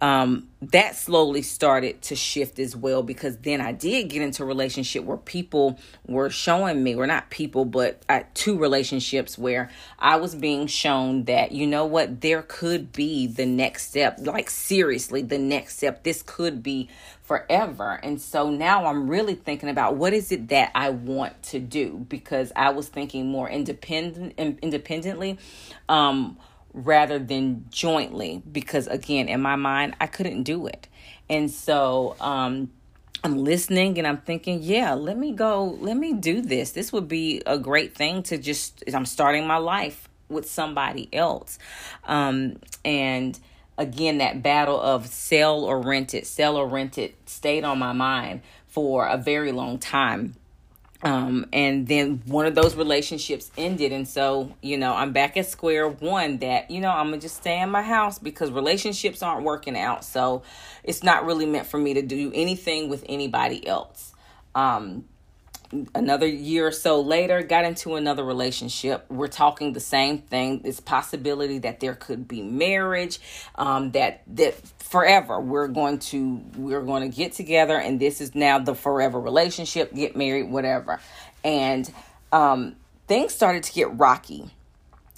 um, 0.00 0.48
that 0.60 0.94
slowly 0.94 1.40
started 1.40 2.02
to 2.02 2.16
shift 2.16 2.58
as 2.58 2.76
well 2.76 3.02
because 3.02 3.38
then 3.38 3.60
I 3.60 3.72
did 3.72 4.10
get 4.10 4.20
into 4.20 4.42
a 4.42 4.46
relationship 4.46 5.04
where 5.04 5.16
people 5.16 5.78
were 6.06 6.28
showing 6.28 6.82
me, 6.82 6.94
or 6.94 7.06
not 7.06 7.30
people, 7.30 7.64
but 7.64 8.02
uh, 8.08 8.20
two 8.34 8.58
relationships 8.58 9.38
where 9.38 9.70
I 9.98 10.16
was 10.16 10.34
being 10.34 10.66
shown 10.66 11.24
that, 11.24 11.52
you 11.52 11.66
know 11.66 11.86
what, 11.86 12.20
there 12.20 12.42
could 12.42 12.92
be 12.92 13.26
the 13.26 13.46
next 13.46 13.88
step. 13.88 14.18
Like, 14.20 14.50
seriously, 14.50 15.22
the 15.22 15.38
next 15.38 15.78
step. 15.78 16.02
This 16.02 16.22
could 16.22 16.62
be 16.62 16.90
forever. 17.22 17.98
And 18.02 18.20
so 18.20 18.50
now 18.50 18.86
I'm 18.86 19.08
really 19.08 19.34
thinking 19.34 19.68
about 19.68 19.96
what 19.96 20.12
is 20.12 20.30
it 20.30 20.48
that 20.48 20.72
I 20.74 20.90
want 20.90 21.42
to 21.44 21.58
do 21.58 22.04
because 22.08 22.52
I 22.54 22.70
was 22.70 22.88
thinking 22.88 23.28
more 23.28 23.48
independent 23.48 24.34
independently. 24.38 25.38
Um, 25.88 26.38
rather 26.76 27.18
than 27.18 27.64
jointly 27.70 28.42
because 28.52 28.86
again 28.86 29.28
in 29.28 29.40
my 29.40 29.56
mind 29.56 29.96
I 30.00 30.06
couldn't 30.06 30.42
do 30.42 30.66
it. 30.66 30.86
And 31.28 31.50
so 31.50 32.14
um 32.20 32.70
I'm 33.24 33.38
listening 33.38 33.98
and 33.98 34.06
I'm 34.06 34.18
thinking, 34.18 34.60
yeah, 34.62 34.92
let 34.92 35.16
me 35.16 35.32
go, 35.32 35.64
let 35.80 35.96
me 35.96 36.12
do 36.12 36.42
this. 36.42 36.72
This 36.72 36.92
would 36.92 37.08
be 37.08 37.42
a 37.46 37.58
great 37.58 37.94
thing 37.94 38.22
to 38.24 38.36
just 38.36 38.84
I'm 38.92 39.06
starting 39.06 39.46
my 39.46 39.56
life 39.56 40.08
with 40.28 40.48
somebody 40.48 41.08
else. 41.12 41.58
Um 42.04 42.58
and 42.84 43.38
again 43.78 44.18
that 44.18 44.42
battle 44.42 44.80
of 44.80 45.06
sell 45.06 45.64
or 45.64 45.80
rent 45.80 46.12
it, 46.12 46.26
sell 46.26 46.56
or 46.56 46.68
rent 46.68 46.98
it 46.98 47.16
stayed 47.24 47.64
on 47.64 47.78
my 47.78 47.92
mind 47.92 48.42
for 48.66 49.06
a 49.06 49.16
very 49.16 49.50
long 49.50 49.78
time 49.78 50.34
um, 51.02 51.46
and 51.52 51.86
then 51.86 52.22
one 52.26 52.46
of 52.46 52.54
those 52.54 52.74
relationships 52.74 53.50
ended. 53.56 53.92
And 53.92 54.06
so 54.08 54.54
you 54.62 54.78
know 54.78 54.94
i'm 54.94 55.12
back 55.12 55.36
at 55.36 55.46
square 55.46 55.88
one 55.88 56.38
that 56.38 56.70
you 56.70 56.80
know 56.80 56.90
i'm 56.90 57.06
gonna 57.08 57.20
just 57.20 57.36
stay 57.36 57.60
in 57.60 57.70
my 57.70 57.82
house 57.82 58.18
because 58.18 58.50
relationships 58.50 59.22
aren't 59.22 59.44
working 59.44 59.76
out. 59.76 60.04
So 60.04 60.42
it's 60.82 61.02
not 61.02 61.24
really 61.24 61.46
meant 61.46 61.66
for 61.66 61.78
me 61.78 61.94
to 61.94 62.02
do 62.02 62.32
anything 62.34 62.88
with 62.88 63.04
anybody 63.08 63.66
else. 63.66 64.12
Um, 64.54 65.04
another 65.94 66.26
year 66.26 66.66
or 66.66 66.72
so 66.72 67.00
later 67.00 67.42
got 67.42 67.64
into 67.64 67.96
another 67.96 68.24
relationship. 68.24 69.04
We're 69.10 69.28
talking 69.28 69.72
the 69.72 69.80
same 69.80 70.18
thing. 70.18 70.60
This 70.60 70.80
possibility 70.80 71.58
that 71.60 71.80
there 71.80 71.94
could 71.94 72.28
be 72.28 72.42
marriage 72.42 73.18
um, 73.56 73.92
that 73.92 74.22
that 74.28 74.54
forever 74.78 75.40
we're 75.40 75.68
going 75.68 75.98
to 75.98 76.36
we're 76.56 76.82
going 76.82 77.10
to 77.10 77.16
get 77.16 77.32
together 77.32 77.76
and 77.76 77.98
this 77.98 78.20
is 78.20 78.34
now 78.36 78.58
the 78.58 78.74
forever 78.74 79.20
relationship 79.20 79.92
get 79.94 80.16
married 80.16 80.50
whatever. 80.50 81.00
And 81.44 81.90
um, 82.32 82.76
things 83.06 83.34
started 83.34 83.62
to 83.64 83.72
get 83.72 83.98
rocky 83.98 84.50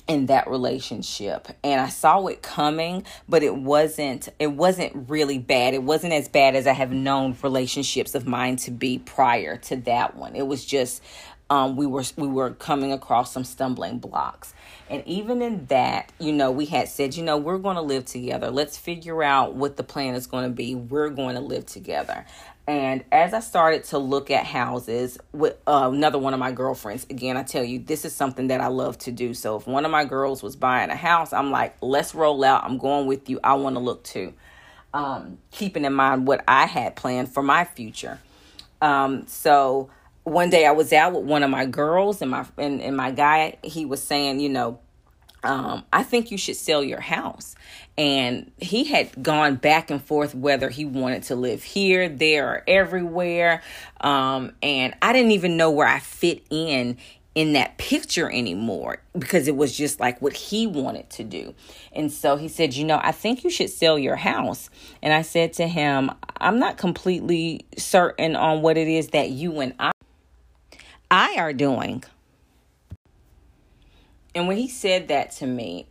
in 0.08 0.26
that 0.26 0.48
relationship. 0.48 1.48
And 1.62 1.80
I 1.80 1.88
saw 1.88 2.26
it 2.26 2.42
coming 2.42 3.04
but 3.28 3.42
it 3.42 3.54
wasn't 3.54 4.28
it 4.38 4.48
wasn't 4.48 5.08
really 5.08 5.38
bad. 5.38 5.74
It 5.74 5.82
wasn't 5.82 6.12
as 6.12 6.28
bad 6.28 6.54
as 6.56 6.66
I 6.66 6.72
have 6.72 6.92
known 6.92 7.36
relationships 7.42 8.14
of 8.14 8.26
mine 8.26 8.56
to 8.56 8.70
be 8.70 8.98
prior 8.98 9.56
to 9.58 9.76
that 9.76 10.16
one. 10.16 10.34
It 10.36 10.46
was 10.46 10.64
just 10.64 11.02
um, 11.50 11.76
we 11.76 11.86
were 11.86 12.04
we 12.16 12.26
were 12.26 12.50
coming 12.50 12.92
across 12.92 13.32
some 13.32 13.44
stumbling 13.44 13.98
blocks. 13.98 14.54
And 14.90 15.06
even 15.06 15.42
in 15.42 15.66
that 15.66 16.12
you 16.18 16.32
know 16.32 16.50
we 16.50 16.66
had 16.66 16.88
said 16.88 17.16
you 17.16 17.24
know 17.24 17.36
we're 17.36 17.58
going 17.58 17.76
to 17.76 17.82
live 17.82 18.04
together. 18.04 18.50
Let's 18.50 18.76
figure 18.78 19.22
out 19.22 19.54
what 19.54 19.76
the 19.76 19.84
plan 19.84 20.14
is 20.14 20.26
going 20.26 20.44
to 20.44 20.54
be. 20.54 20.74
We're 20.74 21.10
going 21.10 21.34
to 21.34 21.42
live 21.42 21.66
together 21.66 22.24
and 22.68 23.02
as 23.10 23.32
I 23.32 23.40
started 23.40 23.84
to 23.84 23.98
look 23.98 24.30
at 24.30 24.44
houses 24.44 25.18
with 25.32 25.56
uh, 25.66 25.88
another 25.90 26.18
one 26.18 26.34
of 26.34 26.38
my 26.38 26.52
girlfriends, 26.52 27.06
again, 27.08 27.38
I 27.38 27.42
tell 27.42 27.64
you, 27.64 27.78
this 27.78 28.04
is 28.04 28.14
something 28.14 28.48
that 28.48 28.60
I 28.60 28.66
love 28.66 28.98
to 28.98 29.10
do. 29.10 29.32
So 29.32 29.56
if 29.56 29.66
one 29.66 29.86
of 29.86 29.90
my 29.90 30.04
girls 30.04 30.42
was 30.42 30.54
buying 30.54 30.90
a 30.90 30.94
house, 30.94 31.32
I'm 31.32 31.50
like, 31.50 31.78
let's 31.80 32.14
roll 32.14 32.44
out. 32.44 32.64
I'm 32.64 32.76
going 32.76 33.06
with 33.06 33.30
you. 33.30 33.40
I 33.42 33.54
want 33.54 33.76
to 33.76 33.80
look 33.80 34.04
too. 34.04 34.34
Um, 34.92 35.38
keeping 35.50 35.86
in 35.86 35.94
mind 35.94 36.26
what 36.26 36.44
I 36.46 36.66
had 36.66 36.94
planned 36.94 37.32
for 37.32 37.42
my 37.42 37.64
future. 37.64 38.20
Um, 38.82 39.26
so 39.26 39.88
one 40.24 40.50
day 40.50 40.66
I 40.66 40.72
was 40.72 40.92
out 40.92 41.14
with 41.14 41.24
one 41.24 41.42
of 41.42 41.48
my 41.48 41.64
girls 41.64 42.20
and 42.20 42.30
my 42.30 42.44
and, 42.58 42.82
and 42.82 42.94
my 42.94 43.12
guy, 43.12 43.56
he 43.64 43.86
was 43.86 44.02
saying, 44.02 44.40
you 44.40 44.50
know, 44.50 44.78
um, 45.42 45.86
I 45.90 46.02
think 46.02 46.30
you 46.30 46.36
should 46.36 46.56
sell 46.56 46.84
your 46.84 47.00
house. 47.00 47.54
And 47.98 48.52
he 48.58 48.84
had 48.84 49.22
gone 49.22 49.56
back 49.56 49.90
and 49.90 50.00
forth 50.00 50.32
whether 50.32 50.70
he 50.70 50.84
wanted 50.84 51.24
to 51.24 51.34
live 51.34 51.64
here, 51.64 52.08
there, 52.08 52.48
or 52.48 52.64
everywhere. 52.68 53.60
Um, 54.00 54.52
and 54.62 54.94
I 55.02 55.12
didn't 55.12 55.32
even 55.32 55.56
know 55.56 55.72
where 55.72 55.88
I 55.88 55.98
fit 55.98 56.44
in 56.48 56.96
in 57.34 57.52
that 57.52 57.78
picture 57.78 58.28
anymore 58.30 58.98
because 59.16 59.46
it 59.46 59.56
was 59.56 59.76
just 59.76 60.00
like 60.00 60.20
what 60.20 60.32
he 60.32 60.66
wanted 60.66 61.08
to 61.10 61.22
do. 61.24 61.54
And 61.92 62.10
so 62.12 62.36
he 62.36 62.48
said, 62.48 62.74
You 62.74 62.84
know, 62.84 63.00
I 63.02 63.12
think 63.12 63.44
you 63.44 63.50
should 63.50 63.70
sell 63.70 63.98
your 63.98 64.16
house. 64.16 64.70
And 65.02 65.12
I 65.12 65.22
said 65.22 65.52
to 65.54 65.66
him, 65.68 66.10
I'm 66.38 66.58
not 66.58 66.78
completely 66.78 67.64
certain 67.76 68.36
on 68.36 68.62
what 68.62 68.76
it 68.76 68.88
is 68.88 69.08
that 69.08 69.30
you 69.30 69.60
and 69.60 69.74
I, 69.78 69.92
I 71.10 71.36
are 71.38 71.52
doing. 71.52 72.04
And 74.34 74.46
when 74.46 74.56
he 74.56 74.68
said 74.68 75.08
that 75.08 75.30
to 75.32 75.46
me, 75.46 75.86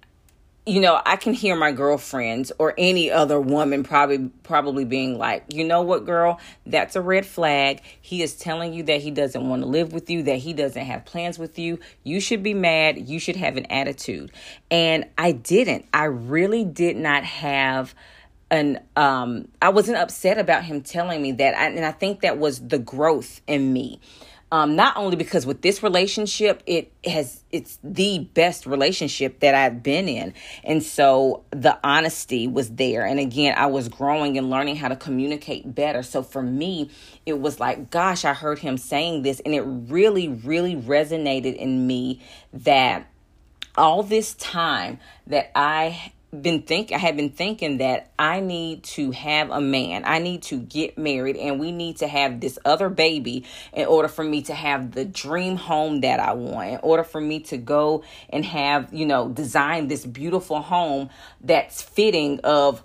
you 0.67 0.81
know, 0.81 1.01
I 1.05 1.15
can 1.15 1.33
hear 1.33 1.55
my 1.55 1.71
girlfriends 1.71 2.51
or 2.59 2.73
any 2.77 3.09
other 3.09 3.39
woman 3.39 3.83
probably 3.83 4.29
probably 4.43 4.83
being 4.83 5.17
like, 5.17 5.45
"You 5.53 5.63
know 5.63 5.81
what, 5.81 6.05
girl? 6.05 6.39
That's 6.65 6.97
a 6.97 7.01
red 7.01 7.25
flag. 7.25 7.81
He 8.01 8.21
is 8.21 8.35
telling 8.35 8.73
you 8.73 8.83
that 8.83 8.99
he 8.99 9.09
doesn't 9.09 9.47
want 9.47 9.61
to 9.61 9.67
live 9.67 9.93
with 9.93 10.09
you, 10.09 10.23
that 10.23 10.39
he 10.39 10.51
doesn't 10.51 10.85
have 10.85 11.05
plans 11.05 11.39
with 11.39 11.57
you. 11.57 11.79
You 12.03 12.19
should 12.19 12.43
be 12.43 12.53
mad. 12.53 13.07
You 13.07 13.17
should 13.17 13.37
have 13.37 13.55
an 13.55 13.65
attitude." 13.67 14.31
And 14.69 15.05
I 15.17 15.31
didn't. 15.31 15.85
I 15.93 16.03
really 16.03 16.65
did 16.65 16.97
not 16.97 17.23
have 17.23 17.95
an 18.51 18.79
um 18.97 19.47
I 19.61 19.69
wasn't 19.69 19.97
upset 19.97 20.37
about 20.37 20.65
him 20.65 20.81
telling 20.81 21.21
me 21.21 21.31
that. 21.33 21.55
I, 21.55 21.67
and 21.67 21.85
I 21.85 21.93
think 21.93 22.21
that 22.21 22.37
was 22.37 22.59
the 22.59 22.79
growth 22.79 23.39
in 23.47 23.71
me 23.71 24.01
um, 24.51 24.75
not 24.75 24.95
only 24.95 25.15
because 25.15 25.45
with 25.45 25.61
this 25.61 25.83
relationship 25.83 26.63
it 26.65 26.91
has 27.05 27.43
it's 27.51 27.79
the 27.83 28.19
best 28.33 28.65
relationship 28.65 29.39
that 29.41 29.55
i've 29.55 29.83
been 29.83 30.07
in. 30.07 30.33
And 30.63 30.81
so 30.83 31.43
the 31.51 31.77
honesty 31.83 32.47
was 32.47 32.69
there. 32.71 33.05
And 33.05 33.19
again 33.19 33.55
i 33.57 33.65
was 33.65 33.89
growing 33.89 34.37
and 34.37 34.49
learning 34.49 34.77
how 34.77 34.87
to 34.87 34.95
communicate 34.95 35.73
better. 35.73 36.03
So 36.03 36.23
for 36.23 36.41
me 36.41 36.89
it 37.25 37.39
was 37.39 37.59
like 37.59 37.89
gosh 37.91 38.25
i 38.25 38.33
heard 38.33 38.59
him 38.59 38.77
saying 38.77 39.23
this. 39.23 39.39
And 39.41 39.53
it 39.53 39.61
really 39.61 40.27
really 40.27 40.75
resonated 40.75 41.55
in 41.55 41.85
me 41.87 42.21
that 42.53 43.07
all 43.75 44.01
this 44.01 44.33
time 44.35 44.99
that 45.27 45.51
i 45.55 46.13
been 46.41 46.61
think 46.61 46.91
I 46.91 46.97
had 46.97 47.15
been 47.15 47.29
thinking 47.29 47.77
that 47.77 48.11
I 48.17 48.39
need 48.39 48.83
to 48.83 49.11
have 49.11 49.49
a 49.49 49.61
man. 49.61 50.03
I 50.05 50.19
need 50.19 50.43
to 50.43 50.59
get 50.59 50.97
married 50.97 51.37
and 51.37 51.59
we 51.59 51.71
need 51.71 51.97
to 51.97 52.07
have 52.07 52.39
this 52.39 52.59
other 52.65 52.89
baby 52.89 53.45
in 53.73 53.85
order 53.85 54.07
for 54.07 54.23
me 54.23 54.41
to 54.43 54.53
have 54.53 54.91
the 54.91 55.05
dream 55.05 55.55
home 55.55 56.01
that 56.01 56.19
I 56.19 56.33
want. 56.33 56.69
In 56.69 56.79
order 56.83 57.03
for 57.03 57.21
me 57.21 57.39
to 57.41 57.57
go 57.57 58.03
and 58.29 58.43
have, 58.45 58.93
you 58.93 59.05
know, 59.05 59.29
design 59.29 59.87
this 59.87 60.05
beautiful 60.05 60.61
home 60.61 61.09
that's 61.41 61.81
fitting 61.81 62.39
of 62.43 62.81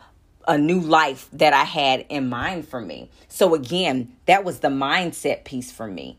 a 0.47 0.59
new 0.59 0.81
life 0.81 1.29
that 1.33 1.53
I 1.53 1.65
had 1.65 2.07
in 2.09 2.29
mind 2.29 2.67
for 2.67 2.81
me. 2.81 3.11
So 3.29 3.55
again, 3.55 4.13
that 4.27 4.45
was 4.45 4.59
the 4.61 4.69
mindset 4.69 5.45
piece 5.45 5.71
for 5.71 5.87
me 5.87 6.19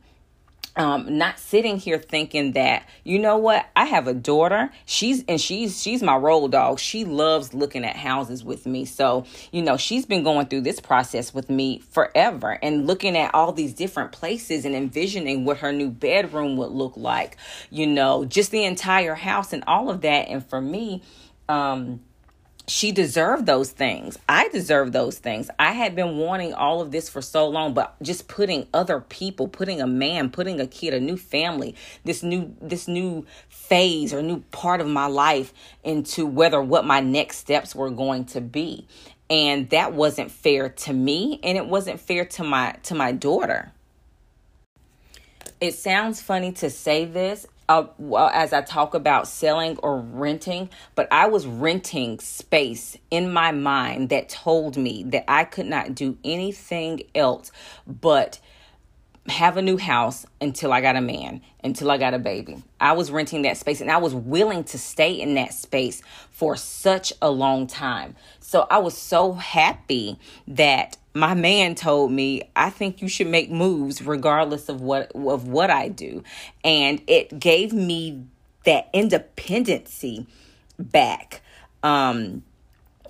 um 0.76 1.18
not 1.18 1.40
sitting 1.40 1.78
here 1.78 1.98
thinking 1.98 2.54
that 2.54 2.88
you 3.04 3.20
know 3.20 3.38
what? 3.38 3.68
I 3.76 3.86
have 3.86 4.08
a 4.08 4.14
daughter. 4.14 4.72
She's 4.86 5.24
and 5.28 5.40
she's 5.40 5.82
she's 5.82 6.02
my 6.02 6.16
roll 6.16 6.48
dog. 6.48 6.80
She 6.80 7.06
loves 7.06 7.54
looking 7.54 7.86
at 7.86 7.96
houses 7.96 8.44
with 8.44 8.66
me. 8.66 8.86
So 8.86 9.26
you 9.52 9.62
know 9.62 9.78
she's 9.78 10.06
been 10.06 10.24
going 10.24 10.48
through 10.48 10.62
this 10.62 10.80
process 10.80 11.34
with 11.34 11.50
me 11.50 11.80
forever 11.92 12.58
and 12.62 12.88
looking 12.88 13.18
at 13.18 13.34
all 13.34 13.52
these 13.52 13.74
different 13.74 14.12
places 14.12 14.66
and 14.66 14.76
envisioning 14.76 15.46
what 15.46 15.58
her 15.58 15.72
new 15.72 15.90
bedroom 15.90 16.58
would 16.58 16.72
look 16.72 16.98
like 16.98 17.38
you 17.70 17.88
know 17.88 18.26
just 18.26 18.52
the 18.52 18.64
entire 18.64 19.16
house 19.16 19.54
and 19.54 19.64
all 19.68 19.90
of 19.90 20.02
that. 20.02 20.28
And 20.28 20.46
for 20.46 20.62
me 20.62 21.04
um 21.50 22.02
she 22.68 22.94
deserved 22.94 23.46
those 23.46 23.72
things. 23.72 24.18
I 24.30 24.48
deserve 24.48 24.94
those 24.94 25.18
things. 25.18 25.50
I 25.60 25.74
had 25.74 25.96
been 25.96 26.18
wanting 26.18 26.54
all 26.54 26.80
of 26.80 26.92
this 26.92 27.10
for 27.10 27.22
so 27.22 27.48
long, 27.48 27.74
but 27.74 27.96
just 28.02 28.30
putting 28.30 28.68
other 28.74 29.02
people, 29.02 29.50
putting 29.50 29.82
a 29.82 29.88
man, 29.88 30.30
putting 30.30 30.62
a 30.62 30.68
kid, 30.68 30.94
a 30.94 31.00
new 31.00 31.18
family, 31.18 31.76
this 32.06 32.24
new 32.24 32.56
this 32.62 32.88
new 32.88 33.26
phase 33.50 34.14
or 34.14 34.22
new 34.22 34.40
part 34.52 34.80
of 34.80 34.88
my 34.88 35.08
life 35.08 35.54
into 35.84 36.26
whether 36.26 36.62
what 36.62 36.86
my 36.86 37.02
next 37.02 37.38
steps 37.38 37.76
were 37.76 37.90
going 37.90 38.26
to 38.26 38.40
be. 38.40 38.88
And 39.30 39.70
that 39.72 39.94
wasn't 39.94 40.32
fair 40.32 40.70
to 40.70 40.94
me 40.94 41.40
and 41.44 41.58
it 41.58 41.66
wasn't 41.66 42.00
fair 42.00 42.24
to 42.26 42.44
my 42.44 42.78
to 42.84 42.96
my 42.96 43.12
daughter. 43.12 43.74
It 45.60 45.74
sounds 45.74 46.22
funny 46.22 46.54
to 46.54 46.70
say 46.70 47.04
this 47.04 47.46
uh, 47.80 48.32
as 48.34 48.54
I 48.54 48.62
talk 48.62 48.94
about 48.94 49.28
selling 49.28 49.78
or 49.78 50.00
renting, 50.00 50.70
but 50.96 51.08
I 51.12 51.28
was 51.28 51.46
renting 51.46 52.20
space 52.20 52.98
in 53.12 53.32
my 53.32 53.52
mind 53.52 54.10
that 54.10 54.30
told 54.30 54.78
me 54.78 55.04
that 55.08 55.26
I 55.28 55.44
could 55.44 55.66
not 55.66 55.96
do 55.96 56.18
anything 56.24 57.04
else 57.16 57.52
but 57.88 58.40
have 59.28 59.56
a 59.56 59.62
new 59.62 59.78
house 59.78 60.26
until 60.42 60.74
I 60.74 60.82
got 60.82 60.98
a 60.98 61.02
man, 61.02 61.42
until 61.64 61.90
I 61.90 61.98
got 61.98 62.14
a 62.14 62.20
baby. 62.20 62.62
I 62.80 62.92
was 62.92 63.10
renting 63.10 63.44
that 63.44 63.58
space 63.58 63.80
and 63.80 63.90
I 63.90 63.98
was 63.98 64.14
willing 64.14 64.66
to 64.66 64.78
stay 64.78 65.14
in 65.14 65.36
that 65.36 65.54
space 65.54 66.02
for 66.30 66.58
such 66.58 67.14
a 67.22 67.30
long 67.30 67.68
time. 67.68 68.16
So 68.42 68.68
I 68.70 68.80
was 68.80 68.98
so 68.98 69.34
happy 69.34 70.20
that 70.50 70.98
my 71.14 71.34
man 71.34 71.76
told 71.76 72.12
me 72.12 72.42
i 72.56 72.70
think 72.70 73.02
you 73.02 73.08
should 73.08 73.28
make 73.28 73.52
moves 73.52 74.02
regardless 74.02 74.70
of 74.70 74.82
what 74.82 75.12
of 75.16 75.48
what 75.48 75.70
i 75.70 75.88
do. 75.88 76.24
And 76.64 77.02
it 77.08 77.40
gave 77.40 77.74
me 77.74 78.26
that 78.66 78.90
independency 78.94 80.26
back. 80.80 81.42
Um 81.82 82.44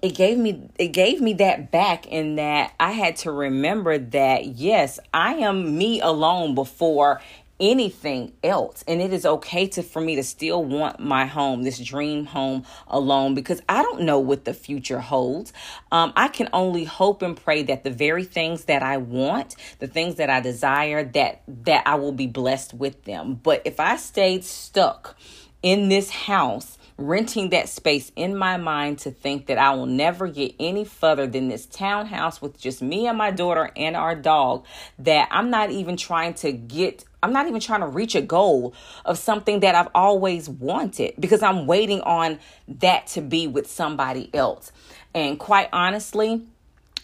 it 0.02 0.16
gave 0.16 0.38
me 0.38 0.70
it 0.78 0.90
gave 0.90 1.22
me 1.22 1.34
that 1.36 1.72
back 1.72 2.06
in 2.08 2.36
that 2.36 2.74
I 2.78 2.92
had 2.92 3.16
to 3.18 3.32
remember 3.32 3.98
that 3.98 4.46
yes, 4.46 5.00
I 5.14 5.36
am 5.36 5.78
me 5.78 6.02
alone 6.02 6.56
before 6.56 7.22
anything 7.64 8.34
else. 8.44 8.84
And 8.90 9.02
it 9.02 9.14
is 9.14 9.26
okay 9.26 9.68
to 9.68 9.84
for 9.84 10.02
me 10.02 10.18
to 10.18 10.24
still 10.24 10.64
want 10.64 11.00
my 11.00 11.26
home 11.26 11.64
this 11.64 11.80
dream 11.80 12.26
home 12.26 12.66
alone 12.88 13.34
because 13.34 13.62
i 13.70 13.82
don't 13.82 14.02
know 14.02 14.20
what 14.20 14.44
the 14.44 14.54
future 14.54 15.00
holds. 15.00 15.54
Um, 15.92 16.12
i 16.18 16.28
can 16.28 16.50
only 16.52 16.84
hope 16.84 17.22
and 17.22 17.38
pray 17.38 17.64
that 17.64 17.86
the 17.86 17.90
very 17.90 18.26
things 18.26 18.66
that 18.66 18.84
i 18.84 18.98
want 18.98 19.56
the 19.80 19.88
things 19.88 20.16
that 20.16 20.30
i 20.30 20.42
desire 20.42 21.06
that 21.06 21.42
that 21.48 21.88
i 21.88 21.96
will 21.96 22.12
be 22.12 22.28
blessed 22.28 22.74
with 22.74 23.06
them. 23.06 23.40
But 23.42 23.62
if 23.64 23.80
i 23.80 23.96
stayed 23.96 24.44
stuck 24.44 25.18
in 25.62 25.88
this 25.88 26.10
house 26.10 26.78
renting 26.98 27.50
that 27.50 27.68
space 27.70 28.12
in 28.16 28.36
my 28.36 28.56
mind 28.56 29.00
to 29.00 29.10
think 29.10 29.48
that 29.48 29.58
I 29.58 29.74
will 29.74 29.88
never 29.88 30.28
get 30.28 30.54
any 30.60 30.86
further 30.86 31.26
than 31.26 31.48
this 31.48 31.66
townhouse 31.66 32.40
with 32.40 32.60
just 32.60 32.84
me 32.84 33.08
and 33.08 33.18
my 33.18 33.32
daughter 33.32 33.72
and 33.76 33.96
our 33.96 34.14
dog, 34.14 34.64
that 35.00 35.28
I'm 35.32 35.50
not 35.50 35.72
even 35.72 35.98
trying 35.98 36.36
to 36.36 36.52
get 36.52 37.04
I'm 37.24 37.34
not 37.34 37.48
even 37.48 37.60
trying 37.60 37.80
to 37.80 37.88
reach 37.88 38.14
a 38.14 38.22
goal 38.22 38.74
of 39.06 39.18
something 39.18 39.62
that 39.62 39.74
I've 39.74 39.90
always 39.96 40.48
wanted 40.48 41.14
because 41.20 41.42
I'm 41.42 41.66
waiting 41.66 42.02
on 42.02 42.38
that 42.68 43.08
to 43.08 43.22
be 43.22 43.48
with 43.48 43.70
somebody 43.70 44.30
else. 44.34 44.72
And 45.16 45.40
quite 45.40 45.70
honestly, 45.74 46.44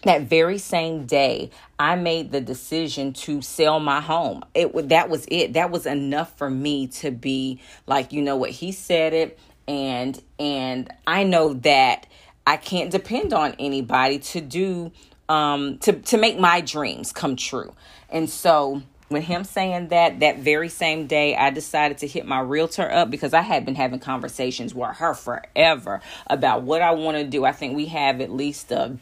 that 0.02 0.22
very 0.22 0.56
same 0.56 1.04
day 1.04 1.50
i 1.78 1.94
made 1.94 2.32
the 2.32 2.40
decision 2.40 3.12
to 3.12 3.42
sell 3.42 3.78
my 3.78 4.00
home 4.00 4.42
it 4.54 4.88
that 4.88 5.10
was 5.10 5.26
it 5.30 5.52
that 5.52 5.70
was 5.70 5.84
enough 5.84 6.38
for 6.38 6.48
me 6.48 6.86
to 6.86 7.10
be 7.10 7.60
like 7.86 8.10
you 8.10 8.22
know 8.22 8.34
what 8.34 8.48
he 8.48 8.72
said 8.72 9.12
it 9.12 9.38
and 9.70 10.20
and 10.40 10.92
I 11.06 11.22
know 11.22 11.54
that 11.54 12.06
I 12.44 12.56
can't 12.56 12.90
depend 12.90 13.32
on 13.32 13.54
anybody 13.60 14.18
to 14.18 14.40
do 14.40 14.90
um 15.28 15.78
to 15.78 15.92
to 15.92 16.18
make 16.18 16.38
my 16.38 16.60
dreams 16.60 17.12
come 17.12 17.36
true. 17.36 17.72
And 18.08 18.28
so 18.28 18.82
when 19.10 19.22
him 19.22 19.42
saying 19.42 19.88
that 19.88 20.20
that 20.20 20.38
very 20.38 20.68
same 20.68 21.08
day 21.08 21.36
i 21.36 21.50
decided 21.50 21.98
to 21.98 22.06
hit 22.06 22.24
my 22.24 22.38
realtor 22.38 22.88
up 22.90 23.10
because 23.10 23.34
i 23.34 23.40
had 23.40 23.64
been 23.64 23.74
having 23.74 23.98
conversations 23.98 24.72
with 24.72 24.96
her 24.96 25.14
forever 25.14 26.00
about 26.28 26.62
what 26.62 26.80
i 26.80 26.92
want 26.92 27.16
to 27.16 27.24
do 27.24 27.44
i 27.44 27.50
think 27.50 27.74
we 27.74 27.86
have 27.86 28.20
at 28.20 28.30
least 28.30 28.70
a 28.70 28.96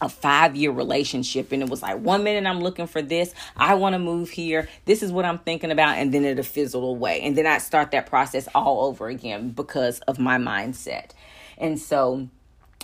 a 0.00 0.08
five 0.08 0.56
year 0.56 0.70
relationship 0.70 1.52
and 1.52 1.62
it 1.62 1.68
was 1.68 1.80
like 1.80 1.98
one 1.98 2.24
minute 2.24 2.48
I'm 2.48 2.60
looking 2.60 2.88
for 2.88 3.00
this, 3.00 3.32
I 3.56 3.74
want 3.74 3.94
to 3.94 3.98
move 3.98 4.28
here, 4.28 4.68
this 4.84 5.02
is 5.02 5.12
what 5.12 5.24
I'm 5.24 5.38
thinking 5.38 5.70
about, 5.70 5.98
and 5.98 6.12
then 6.12 6.24
it'll 6.24 6.42
fizzle 6.42 6.84
away. 6.84 7.20
And 7.22 7.38
then 7.38 7.46
I 7.46 7.58
start 7.58 7.92
that 7.92 8.06
process 8.06 8.48
all 8.54 8.86
over 8.86 9.08
again 9.08 9.50
because 9.50 10.00
of 10.00 10.18
my 10.18 10.36
mindset. 10.36 11.10
And 11.56 11.78
so, 11.78 12.28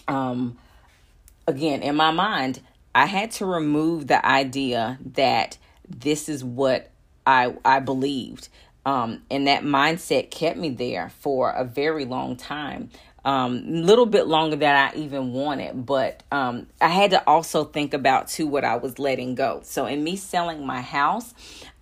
um, 0.06 0.56
again, 1.46 1.82
in 1.82 1.96
my 1.96 2.12
mind, 2.12 2.60
I 2.94 3.06
had 3.06 3.32
to 3.32 3.44
remove 3.44 4.06
the 4.06 4.24
idea 4.24 4.98
that 5.14 5.58
this 5.90 6.28
is 6.28 6.44
what 6.44 6.90
I 7.26 7.54
I 7.64 7.80
believed. 7.80 8.48
Um, 8.86 9.22
and 9.30 9.46
that 9.46 9.62
mindset 9.62 10.30
kept 10.30 10.56
me 10.56 10.70
there 10.70 11.10
for 11.10 11.50
a 11.50 11.64
very 11.64 12.06
long 12.06 12.36
time 12.36 12.90
um 13.24 13.64
a 13.66 13.70
little 13.70 14.06
bit 14.06 14.26
longer 14.26 14.56
than 14.56 14.74
I 14.74 14.96
even 14.96 15.32
wanted 15.32 15.84
but 15.84 16.22
um 16.32 16.66
I 16.80 16.88
had 16.88 17.10
to 17.10 17.26
also 17.28 17.64
think 17.64 17.92
about 17.92 18.28
too 18.28 18.46
what 18.46 18.64
I 18.64 18.76
was 18.76 18.98
letting 18.98 19.34
go 19.34 19.60
so 19.62 19.86
in 19.86 20.02
me 20.02 20.16
selling 20.16 20.64
my 20.64 20.80
house 20.80 21.34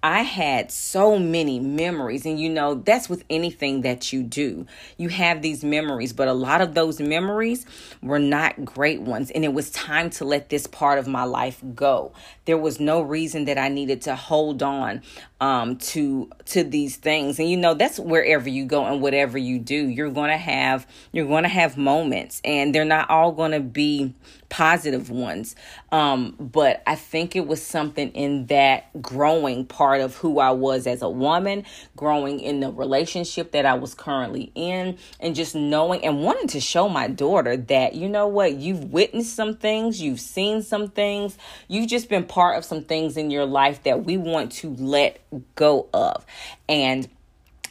I 0.02 0.22
had 0.22 0.70
so 0.70 1.18
many 1.18 1.58
memories, 1.58 2.24
and 2.24 2.38
you 2.38 2.48
know, 2.48 2.74
that's 2.74 3.08
with 3.08 3.24
anything 3.28 3.80
that 3.80 4.12
you 4.12 4.22
do. 4.22 4.64
You 4.96 5.08
have 5.08 5.42
these 5.42 5.64
memories, 5.64 6.12
but 6.12 6.28
a 6.28 6.32
lot 6.32 6.60
of 6.60 6.74
those 6.74 7.00
memories 7.00 7.66
were 8.00 8.20
not 8.20 8.64
great 8.64 9.00
ones, 9.00 9.32
and 9.32 9.44
it 9.44 9.52
was 9.52 9.70
time 9.70 10.10
to 10.10 10.24
let 10.24 10.50
this 10.50 10.68
part 10.68 11.00
of 11.00 11.08
my 11.08 11.24
life 11.24 11.60
go. 11.74 12.12
There 12.44 12.56
was 12.56 12.78
no 12.78 13.00
reason 13.00 13.46
that 13.46 13.58
I 13.58 13.68
needed 13.68 14.02
to 14.02 14.14
hold 14.14 14.62
on 14.62 15.02
um, 15.40 15.76
to 15.78 16.30
to 16.46 16.62
these 16.62 16.94
things, 16.96 17.40
and 17.40 17.50
you 17.50 17.56
know, 17.56 17.74
that's 17.74 17.98
wherever 17.98 18.48
you 18.48 18.66
go 18.66 18.84
and 18.86 19.02
whatever 19.02 19.36
you 19.36 19.58
do, 19.58 19.88
you're 19.88 20.10
to 20.30 20.36
have 20.36 20.86
you're 21.10 21.26
to 21.44 21.48
have 21.48 21.76
moments, 21.76 22.40
and 22.44 22.72
they're 22.72 22.84
not 22.84 23.10
all 23.10 23.32
to 23.50 23.60
be 23.60 24.14
positive 24.48 25.10
ones. 25.10 25.54
Um, 25.92 26.34
but 26.38 26.82
I 26.86 26.94
think 26.94 27.36
it 27.36 27.46
was 27.46 27.62
something 27.62 28.10
in 28.12 28.46
that 28.46 29.02
growing 29.02 29.66
part 29.66 30.00
of 30.00 30.16
who 30.16 30.38
I 30.38 30.50
was 30.50 30.86
as 30.86 31.02
a 31.02 31.08
woman, 31.08 31.64
growing 31.96 32.40
in 32.40 32.60
the 32.60 32.72
relationship 32.72 33.52
that 33.52 33.66
I 33.66 33.74
was 33.74 33.94
currently 33.94 34.50
in, 34.54 34.98
and 35.20 35.34
just 35.34 35.54
knowing 35.54 36.04
and 36.04 36.22
wanting 36.22 36.48
to 36.48 36.60
show 36.60 36.88
my 36.88 37.08
daughter 37.08 37.56
that, 37.56 37.94
you 37.94 38.08
know 38.08 38.26
what, 38.26 38.54
you've 38.54 38.84
witnessed 38.84 39.34
some 39.34 39.56
things, 39.56 40.00
you've 40.00 40.20
seen 40.20 40.62
some 40.62 40.88
things, 40.88 41.36
you've 41.68 41.88
just 41.88 42.08
been 42.08 42.24
part 42.24 42.56
of 42.56 42.64
some 42.64 42.84
things 42.84 43.16
in 43.16 43.30
your 43.30 43.46
life 43.46 43.82
that 43.82 44.04
we 44.04 44.16
want 44.16 44.52
to 44.52 44.74
let 44.76 45.20
go 45.54 45.88
of. 45.92 46.24
And 46.68 47.08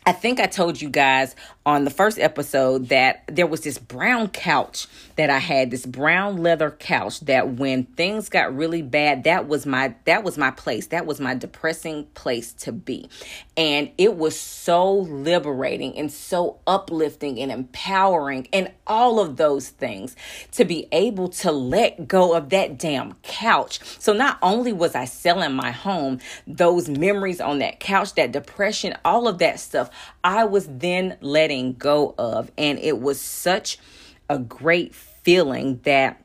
I 0.05 0.13
think 0.13 0.39
I 0.39 0.45
told 0.45 0.81
you 0.81 0.89
guys 0.89 1.35
on 1.67 1.83
the 1.83 1.91
first 1.91 2.17
episode 2.17 2.87
that 2.87 3.25
there 3.27 3.45
was 3.45 3.59
this 3.59 3.77
brown 3.77 4.29
couch 4.29 4.87
that 5.17 5.29
I 5.29 5.39
had, 5.39 5.69
this 5.69 5.85
brown 5.85 6.37
leather 6.37 6.71
couch 6.71 7.19
that 7.21 7.55
when 7.55 7.83
things 7.83 8.29
got 8.29 8.55
really 8.55 8.81
bad, 8.81 9.25
that 9.25 9.49
was 9.49 9.65
my 9.65 9.93
that 10.05 10.23
was 10.23 10.37
my 10.37 10.49
place. 10.49 10.87
That 10.87 11.05
was 11.05 11.19
my 11.19 11.35
depressing 11.35 12.05
place 12.13 12.53
to 12.53 12.71
be. 12.71 13.09
And 13.57 13.91
it 13.97 14.15
was 14.15 14.39
so 14.39 14.93
liberating 14.93 15.97
and 15.97 16.09
so 16.09 16.59
uplifting 16.65 17.37
and 17.37 17.51
empowering 17.51 18.47
and 18.53 18.71
all 18.85 19.19
of 19.19 19.35
those 19.35 19.67
things 19.67 20.15
to 20.53 20.63
be 20.63 20.87
able 20.93 21.27
to 21.27 21.51
let 21.51 22.07
go 22.07 22.33
of 22.33 22.49
that 22.51 22.79
damn 22.79 23.15
couch. 23.23 23.81
So 23.99 24.13
not 24.13 24.37
only 24.41 24.71
was 24.71 24.95
I 24.95 25.03
selling 25.03 25.53
my 25.53 25.71
home, 25.71 26.19
those 26.45 26.87
memories 26.87 27.41
on 27.41 27.59
that 27.59 27.81
couch, 27.81 28.13
that 28.13 28.31
depression, 28.31 28.95
all 29.03 29.27
of 29.27 29.39
that 29.39 29.59
stuff, 29.59 29.89
I 30.23 30.45
was 30.45 30.67
then 30.69 31.17
letting 31.19 31.56
go 31.77 32.15
of. 32.17 32.51
And 32.57 32.79
it 32.79 32.99
was 32.99 33.19
such 33.19 33.77
a 34.29 34.39
great 34.39 34.93
feeling 34.93 35.79
that 35.83 36.21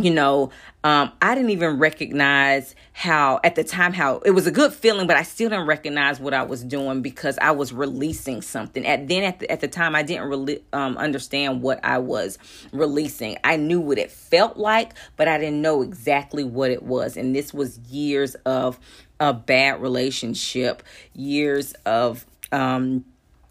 you 0.00 0.10
know, 0.10 0.50
um, 0.82 1.12
I 1.22 1.34
didn't 1.34 1.50
even 1.50 1.78
recognize 1.78 2.74
how 2.92 3.40
at 3.44 3.54
the 3.54 3.62
time 3.62 3.92
how 3.92 4.18
it 4.18 4.32
was 4.32 4.46
a 4.46 4.50
good 4.50 4.72
feeling, 4.72 5.06
but 5.06 5.16
I 5.16 5.22
still 5.22 5.48
didn't 5.48 5.66
recognize 5.66 6.18
what 6.18 6.34
I 6.34 6.42
was 6.42 6.64
doing 6.64 7.00
because 7.00 7.38
I 7.38 7.52
was 7.52 7.72
releasing 7.72 8.42
something. 8.42 8.84
At 8.86 9.06
then 9.06 9.22
at 9.22 9.38
the, 9.38 9.50
at 9.50 9.60
the 9.60 9.68
time, 9.68 9.94
I 9.94 10.02
didn't 10.02 10.28
really 10.28 10.64
um, 10.72 10.96
understand 10.96 11.62
what 11.62 11.80
I 11.84 11.98
was 11.98 12.38
releasing. 12.72 13.36
I 13.44 13.56
knew 13.56 13.80
what 13.80 13.98
it 13.98 14.10
felt 14.10 14.56
like, 14.56 14.94
but 15.16 15.28
I 15.28 15.38
didn't 15.38 15.62
know 15.62 15.82
exactly 15.82 16.42
what 16.42 16.70
it 16.72 16.82
was. 16.82 17.16
And 17.16 17.34
this 17.34 17.54
was 17.54 17.78
years 17.78 18.34
of 18.46 18.80
a 19.20 19.32
bad 19.32 19.80
relationship, 19.80 20.82
years 21.14 21.72
of 21.86 22.26
um, 22.50 23.04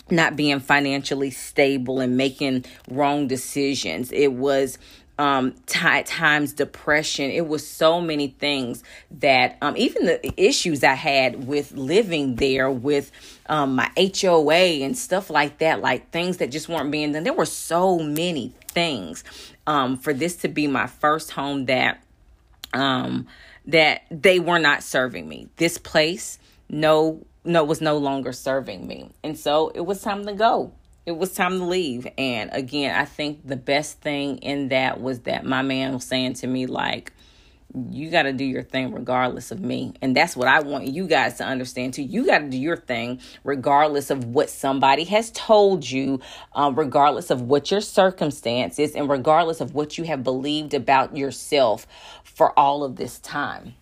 not 0.10 0.36
being 0.36 0.60
financially 0.60 1.32
stable 1.32 2.00
and 2.00 2.18
making 2.18 2.66
wrong 2.90 3.28
decisions. 3.28 4.12
It 4.12 4.34
was 4.34 4.78
um 5.20 5.54
t- 5.68 6.04
times 6.04 6.54
depression. 6.54 7.30
It 7.30 7.48
was 7.48 7.66
so 7.68 8.02
many 8.02 8.30
things 8.30 8.84
that 9.12 9.58
um 9.62 9.78
even 9.78 10.06
the 10.06 10.34
issues 10.42 10.84
i 10.84 10.96
had 10.96 11.48
with 11.48 11.72
living 11.74 12.36
there 12.38 12.72
with 12.72 13.12
um 13.46 13.76
my 13.76 13.92
hoa 13.96 14.56
and 14.56 14.98
stuff 14.98 15.30
like 15.30 15.60
that 15.60 15.82
like 15.82 16.10
things 16.10 16.38
that 16.38 16.50
just 16.50 16.68
weren't 16.68 16.92
being 16.92 17.12
done. 17.12 17.24
There 17.24 17.34
were 17.34 17.46
so 17.46 18.00
many 18.00 18.54
things 18.70 19.24
um 19.68 19.98
for 19.98 20.14
this 20.14 20.36
to 20.38 20.48
be 20.48 20.68
my 20.68 20.88
first 20.88 21.32
home 21.32 21.66
that 21.66 22.04
um 22.74 23.28
that 23.66 24.02
they 24.10 24.40
were 24.40 24.60
not 24.60 24.82
serving 24.84 25.30
me. 25.30 25.48
This 25.58 25.78
place 25.78 26.40
no 26.70 27.24
no 27.44 27.64
was 27.64 27.82
no 27.82 27.98
longer 27.98 28.32
serving 28.32 28.88
me 28.88 29.10
and 29.24 29.38
so 29.38 29.70
it 29.76 29.82
was 29.82 30.02
time 30.02 30.26
to 30.26 30.34
go 30.34 30.74
it 31.06 31.18
was 31.18 31.34
time 31.34 31.60
to 31.60 31.66
leave. 31.66 32.08
And 32.18 32.50
again, 32.54 32.96
I 32.96 33.06
think 33.06 33.46
the 33.46 33.58
best 33.58 34.00
thing 34.00 34.38
in 34.38 34.70
that 34.70 35.02
was 35.02 35.22
that 35.22 35.46
my 35.46 35.62
man 35.62 35.94
was 35.94 36.06
saying 36.06 36.36
to 36.36 36.48
me, 36.48 36.66
like, 36.66 37.12
you 37.90 38.12
got 38.12 38.24
to 38.24 38.34
do 38.34 38.46
your 38.46 38.62
thing 38.62 38.94
regardless 38.94 39.52
of 39.52 39.60
me. 39.60 39.94
And 40.02 40.16
that's 40.16 40.36
what 40.36 40.48
I 40.48 40.60
want 40.62 40.88
you 40.88 41.08
guys 41.08 41.36
to 41.40 41.44
understand 41.44 41.96
too. 41.96 42.04
You 42.04 42.26
got 42.26 42.40
to 42.40 42.50
do 42.50 42.58
your 42.58 42.78
thing 42.78 43.20
regardless 43.44 44.12
of 44.12 44.26
what 44.26 44.50
somebody 44.50 45.06
has 45.06 45.32
told 45.32 45.90
you, 45.90 46.22
um, 46.54 46.76
regardless 46.76 47.32
of 47.32 47.42
what 47.42 47.72
your 47.72 47.82
circumstances, 47.82 48.94
and 48.94 49.10
regardless 49.10 49.60
of 49.60 49.74
what 49.74 49.98
you 49.98 50.04
have 50.04 50.24
believed 50.24 50.76
about 50.76 51.18
yourself 51.18 51.88
for 52.24 52.58
all 52.58 52.84
of 52.84 52.96
this 52.96 53.20
time. 53.20 53.74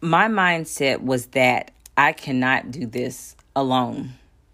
My 0.00 0.28
mindset 0.28 1.02
was 1.02 1.26
that 1.28 1.70
I 1.96 2.12
cannot 2.12 2.70
do 2.70 2.86
this 2.86 3.34
alone. 3.54 4.12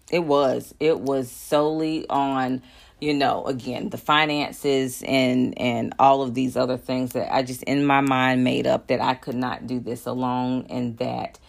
It 0.09 0.23
was. 0.23 0.73
It 0.79 1.01
was 1.01 1.29
solely 1.29 2.07
on, 2.09 2.61
you 3.01 3.13
know, 3.13 3.43
again, 3.45 3.89
the 3.89 3.97
finances 3.97 5.03
and 5.05 5.57
and 5.59 5.93
all 5.99 6.21
of 6.21 6.33
these 6.33 6.55
other 6.55 6.77
things 6.77 7.13
that 7.13 7.33
I 7.33 7.43
just 7.43 7.63
in 7.63 7.85
my 7.85 7.99
mind 7.99 8.43
made 8.43 8.67
up 8.67 8.87
that 8.87 9.01
I 9.01 9.15
could 9.15 9.35
not 9.35 9.67
do 9.67 9.79
this 9.79 10.05
alone 10.05 10.67
and 10.69 10.97
that 10.99 11.39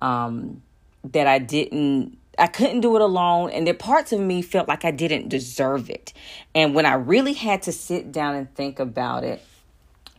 um 0.00 0.62
that 1.04 1.26
I 1.26 1.38
didn't 1.38 2.16
I 2.38 2.46
couldn't 2.46 2.80
do 2.80 2.96
it 2.96 3.02
alone 3.02 3.50
and 3.50 3.66
that 3.66 3.78
parts 3.78 4.12
of 4.12 4.20
me 4.20 4.40
felt 4.42 4.68
like 4.68 4.84
I 4.84 4.90
didn't 4.90 5.28
deserve 5.28 5.90
it. 5.90 6.12
And 6.54 6.74
when 6.74 6.86
I 6.86 6.94
really 6.94 7.34
had 7.34 7.62
to 7.62 7.72
sit 7.72 8.10
down 8.10 8.34
and 8.36 8.52
think 8.54 8.78
about 8.78 9.22
it, 9.24 9.42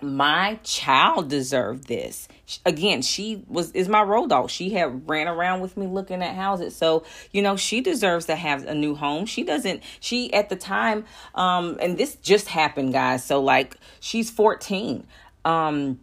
my 0.01 0.59
child 0.63 1.29
deserved 1.29 1.87
this. 1.87 2.27
Again 2.65 3.01
she 3.01 3.43
was 3.47 3.71
is 3.71 3.87
my 3.87 4.03
road 4.03 4.29
dog. 4.29 4.49
She 4.49 4.71
had 4.71 5.07
ran 5.09 5.27
around 5.27 5.61
with 5.61 5.77
me 5.77 5.87
looking 5.87 6.21
at 6.21 6.35
houses. 6.35 6.75
So 6.75 7.03
you 7.31 7.41
know 7.41 7.55
she 7.55 7.81
deserves 7.81 8.25
to 8.25 8.35
have 8.35 8.65
a 8.65 8.75
new 8.75 8.95
home. 8.95 9.25
She 9.25 9.43
doesn't 9.43 9.81
she 9.99 10.31
at 10.33 10.49
the 10.49 10.55
time 10.55 11.05
um 11.33 11.77
and 11.81 11.97
this 11.97 12.15
just 12.17 12.47
happened 12.47 12.93
guys. 12.93 13.23
So 13.23 13.41
like 13.41 13.77
she's 13.99 14.29
14 14.29 15.05
um 15.43 15.99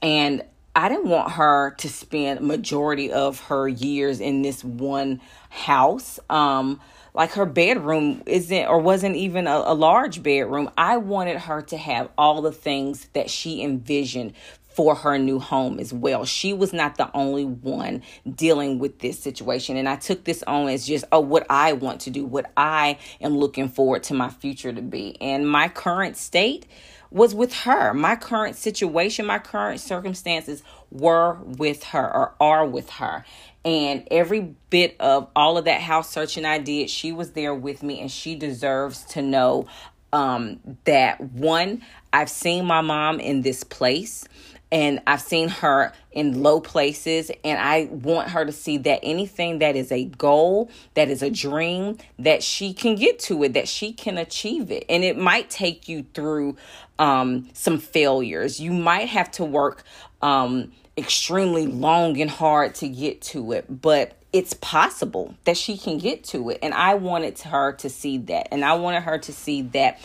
and 0.00 0.44
I 0.74 0.88
didn't 0.88 1.08
want 1.08 1.32
her 1.32 1.74
to 1.78 1.88
spend 1.88 2.40
majority 2.40 3.12
of 3.12 3.40
her 3.40 3.68
years 3.68 4.20
in 4.20 4.42
this 4.42 4.64
one 4.64 5.20
house. 5.50 6.18
Um, 6.30 6.80
like 7.14 7.32
her 7.32 7.46
bedroom 7.46 8.22
isn't 8.26 8.66
or 8.66 8.78
wasn't 8.78 9.16
even 9.16 9.46
a, 9.46 9.56
a 9.66 9.74
large 9.74 10.22
bedroom. 10.22 10.70
I 10.78 10.96
wanted 10.96 11.38
her 11.38 11.62
to 11.62 11.76
have 11.76 12.08
all 12.16 12.42
the 12.42 12.52
things 12.52 13.08
that 13.12 13.28
she 13.28 13.62
envisioned 13.62 14.34
for 14.74 14.94
her 14.94 15.18
new 15.18 15.38
home 15.38 15.78
as 15.78 15.92
well. 15.92 16.24
She 16.24 16.52
was 16.52 16.72
not 16.72 16.96
the 16.96 17.10
only 17.14 17.44
one 17.44 18.02
dealing 18.34 18.78
with 18.78 19.00
this 19.00 19.18
situation. 19.18 19.76
And 19.76 19.88
I 19.88 19.96
took 19.96 20.24
this 20.24 20.42
on 20.44 20.68
as 20.68 20.86
just, 20.86 21.04
oh, 21.12 21.20
what 21.20 21.46
I 21.50 21.74
want 21.74 22.00
to 22.02 22.10
do, 22.10 22.24
what 22.24 22.50
I 22.56 22.98
am 23.20 23.36
looking 23.36 23.68
forward 23.68 24.02
to 24.04 24.14
my 24.14 24.30
future 24.30 24.72
to 24.72 24.82
be. 24.82 25.20
And 25.20 25.48
my 25.48 25.68
current 25.68 26.16
state 26.16 26.66
was 27.10 27.34
with 27.34 27.52
her. 27.52 27.92
My 27.92 28.16
current 28.16 28.56
situation, 28.56 29.26
my 29.26 29.38
current 29.38 29.80
circumstances 29.80 30.62
were 30.92 31.38
with 31.42 31.84
her 31.84 32.04
or 32.04 32.34
are 32.40 32.66
with 32.66 32.90
her. 32.90 33.24
And 33.64 34.06
every 34.10 34.54
bit 34.70 34.96
of 35.00 35.28
all 35.34 35.56
of 35.56 35.64
that 35.66 35.80
house 35.80 36.10
searching 36.10 36.44
I 36.44 36.58
did, 36.58 36.90
she 36.90 37.12
was 37.12 37.32
there 37.32 37.54
with 37.54 37.82
me, 37.82 38.00
and 38.00 38.10
she 38.10 38.34
deserves 38.34 39.04
to 39.06 39.22
know 39.22 39.66
um, 40.12 40.60
that 40.84 41.20
one, 41.20 41.82
I've 42.12 42.28
seen 42.28 42.66
my 42.66 42.80
mom 42.82 43.20
in 43.20 43.42
this 43.42 43.64
place 43.64 44.26
and 44.72 45.00
I've 45.06 45.20
seen 45.20 45.48
her 45.48 45.92
in 46.12 46.42
low 46.42 46.58
places 46.58 47.30
and 47.44 47.58
I 47.58 47.88
want 47.90 48.30
her 48.30 48.44
to 48.44 48.52
see 48.52 48.78
that 48.78 49.00
anything 49.02 49.58
that 49.58 49.76
is 49.76 49.92
a 49.92 50.04
goal, 50.04 50.70
that 50.94 51.10
is 51.10 51.22
a 51.22 51.30
dream, 51.30 51.98
that 52.18 52.42
she 52.42 52.72
can 52.72 52.94
get 52.96 53.18
to 53.20 53.42
it, 53.44 53.52
that 53.52 53.68
she 53.68 53.92
can 53.92 54.16
achieve 54.16 54.70
it. 54.70 54.86
And 54.88 55.04
it 55.04 55.18
might 55.18 55.50
take 55.50 55.88
you 55.88 56.06
through 56.14 56.56
um, 56.98 57.50
some 57.52 57.78
failures. 57.78 58.60
You 58.60 58.72
might 58.72 59.08
have 59.08 59.30
to 59.32 59.44
work 59.44 59.84
um, 60.22 60.72
extremely 60.96 61.66
long 61.66 62.20
and 62.20 62.30
hard 62.30 62.74
to 62.76 62.88
get 62.88 63.20
to 63.22 63.52
it, 63.52 63.66
but 63.80 64.16
it's 64.32 64.54
possible 64.54 65.34
that 65.44 65.56
she 65.56 65.76
can 65.76 65.98
get 65.98 66.24
to 66.24 66.50
it. 66.50 66.58
And 66.62 66.72
I 66.74 66.94
wanted 66.94 67.38
her 67.40 67.72
to 67.74 67.90
see 67.90 68.18
that. 68.18 68.48
And 68.50 68.64
I 68.64 68.74
wanted 68.74 69.02
her 69.02 69.18
to 69.18 69.32
see 69.32 69.62
that 69.62 70.00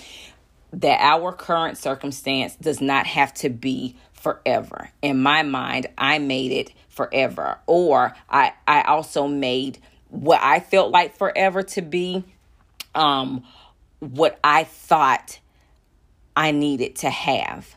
that 0.73 0.99
our 0.99 1.31
current 1.31 1.77
circumstance 1.77 2.55
does 2.55 2.81
not 2.81 3.07
have 3.07 3.33
to 3.33 3.49
be 3.49 3.95
forever. 4.11 4.89
In 5.01 5.21
my 5.21 5.41
mind, 5.41 5.87
I 5.97 6.19
made 6.19 6.51
it 6.51 6.73
forever. 6.89 7.57
Or 7.67 8.15
I 8.29 8.53
I 8.67 8.81
also 8.81 9.27
made 9.27 9.79
what 10.09 10.41
I 10.41 10.59
felt 10.59 10.91
like 10.91 11.15
forever 11.17 11.63
to 11.63 11.81
be 11.81 12.23
um 12.95 13.43
what 13.99 14.39
I 14.43 14.65
thought 14.65 15.39
I 16.35 16.51
needed 16.51 16.97
to 16.97 17.09
have 17.09 17.76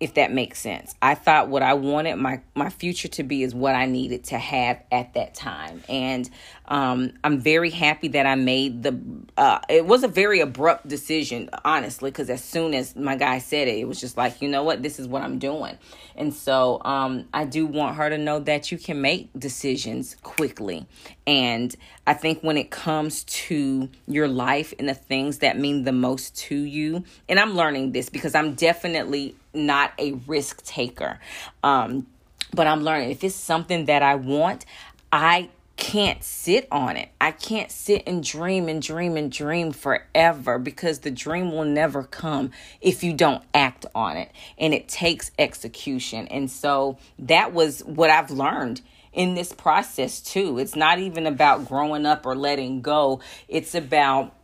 if 0.00 0.14
that 0.14 0.32
makes 0.32 0.58
sense. 0.58 0.94
I 1.02 1.14
thought 1.14 1.48
what 1.48 1.62
I 1.62 1.74
wanted 1.74 2.16
my 2.16 2.40
my 2.54 2.70
future 2.70 3.08
to 3.08 3.22
be 3.22 3.42
is 3.42 3.54
what 3.54 3.74
I 3.74 3.86
needed 3.86 4.24
to 4.24 4.38
have 4.38 4.82
at 4.90 5.14
that 5.14 5.34
time, 5.34 5.82
and 5.88 6.28
um, 6.70 7.12
I'm 7.24 7.40
very 7.40 7.70
happy 7.70 8.08
that 8.08 8.26
I 8.26 8.36
made 8.36 8.84
the. 8.84 8.98
Uh, 9.36 9.58
it 9.68 9.84
was 9.84 10.04
a 10.04 10.08
very 10.08 10.38
abrupt 10.38 10.86
decision, 10.86 11.50
honestly, 11.64 12.12
because 12.12 12.30
as 12.30 12.42
soon 12.42 12.74
as 12.74 12.94
my 12.94 13.16
guy 13.16 13.38
said 13.38 13.66
it, 13.66 13.78
it 13.78 13.88
was 13.88 14.00
just 14.00 14.16
like, 14.16 14.40
you 14.40 14.48
know 14.48 14.62
what, 14.62 14.80
this 14.80 15.00
is 15.00 15.08
what 15.08 15.22
I'm 15.22 15.40
doing, 15.40 15.76
and 16.14 16.32
so 16.32 16.80
um, 16.84 17.26
I 17.34 17.44
do 17.44 17.66
want 17.66 17.96
her 17.96 18.08
to 18.08 18.16
know 18.16 18.38
that 18.38 18.70
you 18.70 18.78
can 18.78 19.00
make 19.00 19.30
decisions 19.36 20.16
quickly, 20.22 20.86
and 21.26 21.74
I 22.06 22.14
think 22.14 22.42
when 22.42 22.56
it 22.56 22.70
comes 22.70 23.24
to 23.24 23.88
your 24.06 24.28
life 24.28 24.72
and 24.78 24.88
the 24.88 24.94
things 24.94 25.38
that 25.38 25.58
mean 25.58 25.82
the 25.82 25.92
most 25.92 26.36
to 26.38 26.54
you, 26.54 27.02
and 27.28 27.40
I'm 27.40 27.56
learning 27.56 27.92
this 27.92 28.08
because 28.08 28.36
I'm 28.36 28.54
definitely 28.54 29.34
not 29.52 29.92
a 29.98 30.12
risk 30.28 30.64
taker. 30.64 31.18
Um, 31.64 32.06
but 32.52 32.66
I'm 32.66 32.82
learning 32.82 33.10
if 33.10 33.22
it's 33.22 33.34
something 33.34 33.84
that 33.84 34.02
I 34.02 34.16
want, 34.16 34.66
I 35.12 35.50
can't 35.80 36.22
sit 36.22 36.68
on 36.70 36.98
it. 36.98 37.08
I 37.20 37.32
can't 37.32 37.72
sit 37.72 38.04
and 38.06 38.22
dream 38.22 38.68
and 38.68 38.82
dream 38.82 39.16
and 39.16 39.32
dream 39.32 39.72
forever 39.72 40.58
because 40.58 41.00
the 41.00 41.10
dream 41.10 41.50
will 41.50 41.64
never 41.64 42.04
come 42.04 42.52
if 42.82 43.02
you 43.02 43.14
don't 43.14 43.42
act 43.54 43.86
on 43.94 44.18
it. 44.18 44.30
And 44.58 44.74
it 44.74 44.88
takes 44.88 45.32
execution. 45.38 46.28
And 46.28 46.50
so 46.50 46.98
that 47.18 47.54
was 47.54 47.80
what 47.80 48.10
I've 48.10 48.30
learned 48.30 48.82
in 49.14 49.34
this 49.34 49.52
process 49.54 50.20
too. 50.20 50.58
It's 50.58 50.76
not 50.76 50.98
even 50.98 51.26
about 51.26 51.66
growing 51.66 52.04
up 52.04 52.26
or 52.26 52.36
letting 52.36 52.82
go, 52.82 53.20
it's 53.48 53.74
about 53.74 54.34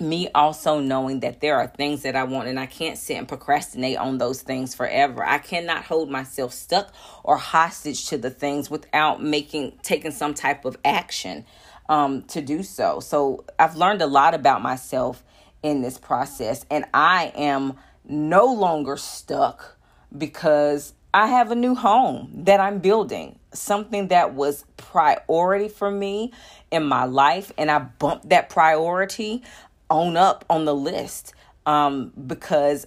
me 0.00 0.28
also 0.34 0.80
knowing 0.80 1.20
that 1.20 1.40
there 1.40 1.56
are 1.56 1.66
things 1.66 2.02
that 2.02 2.16
I 2.16 2.24
want 2.24 2.48
and 2.48 2.58
I 2.58 2.66
can't 2.66 2.98
sit 2.98 3.16
and 3.16 3.28
procrastinate 3.28 3.98
on 3.98 4.18
those 4.18 4.42
things 4.42 4.74
forever. 4.74 5.24
I 5.24 5.38
cannot 5.38 5.84
hold 5.84 6.10
myself 6.10 6.52
stuck 6.52 6.92
or 7.24 7.36
hostage 7.36 8.06
to 8.08 8.18
the 8.18 8.30
things 8.30 8.70
without 8.70 9.22
making 9.22 9.78
taking 9.82 10.12
some 10.12 10.34
type 10.34 10.64
of 10.64 10.76
action 10.84 11.44
um, 11.88 12.22
to 12.24 12.40
do 12.40 12.62
so. 12.62 13.00
So 13.00 13.44
I've 13.58 13.76
learned 13.76 14.02
a 14.02 14.06
lot 14.06 14.34
about 14.34 14.62
myself 14.62 15.24
in 15.62 15.82
this 15.82 15.98
process 15.98 16.64
and 16.70 16.84
I 16.94 17.32
am 17.34 17.74
no 18.04 18.46
longer 18.52 18.96
stuck 18.96 19.76
because 20.16 20.94
I 21.12 21.26
have 21.26 21.50
a 21.50 21.54
new 21.54 21.74
home 21.74 22.30
that 22.44 22.60
I'm 22.60 22.80
building, 22.80 23.38
something 23.52 24.08
that 24.08 24.34
was 24.34 24.64
priority 24.76 25.68
for 25.68 25.90
me 25.90 26.32
in 26.70 26.84
my 26.84 27.04
life 27.04 27.50
and 27.56 27.70
I 27.70 27.78
bumped 27.78 28.28
that 28.28 28.50
priority 28.50 29.42
on 29.90 30.16
up 30.16 30.44
on 30.50 30.64
the 30.64 30.74
list. 30.74 31.34
um, 31.66 32.12
because 32.26 32.86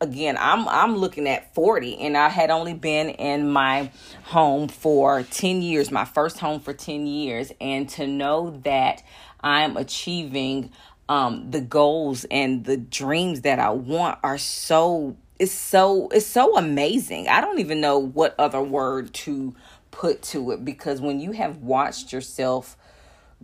again 0.00 0.36
i'm 0.40 0.66
i'm 0.68 0.96
looking 0.96 1.28
at 1.28 1.54
40 1.54 1.96
and 2.00 2.16
i 2.16 2.28
had 2.28 2.50
only 2.50 2.74
been 2.74 3.08
in 3.10 3.48
my 3.48 3.90
home 4.24 4.66
for 4.68 5.22
10 5.22 5.62
years 5.62 5.92
my 5.92 6.04
first 6.04 6.40
home 6.40 6.58
for 6.60 6.72
10 6.72 7.06
years 7.06 7.52
and 7.60 7.88
to 7.88 8.06
know 8.06 8.60
that 8.64 9.02
i'm 9.42 9.76
achieving 9.76 10.70
um 11.08 11.50
the 11.52 11.60
goals 11.60 12.24
and 12.32 12.64
the 12.64 12.76
dreams 12.76 13.42
that 13.42 13.60
i 13.60 13.70
want 13.70 14.18
are 14.24 14.38
so 14.38 15.16
it's 15.38 15.52
so 15.52 16.08
it's 16.08 16.26
so 16.26 16.56
amazing 16.56 17.28
i 17.28 17.40
don't 17.40 17.60
even 17.60 17.80
know 17.80 17.98
what 17.98 18.34
other 18.40 18.60
word 18.60 19.14
to 19.14 19.54
put 19.92 20.20
to 20.22 20.50
it 20.50 20.64
because 20.64 21.00
when 21.00 21.20
you 21.20 21.30
have 21.30 21.58
watched 21.58 22.12
yourself 22.12 22.76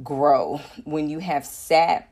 grow 0.02 0.60
when 0.84 1.08
you 1.08 1.20
have 1.20 1.46
sat 1.46 2.08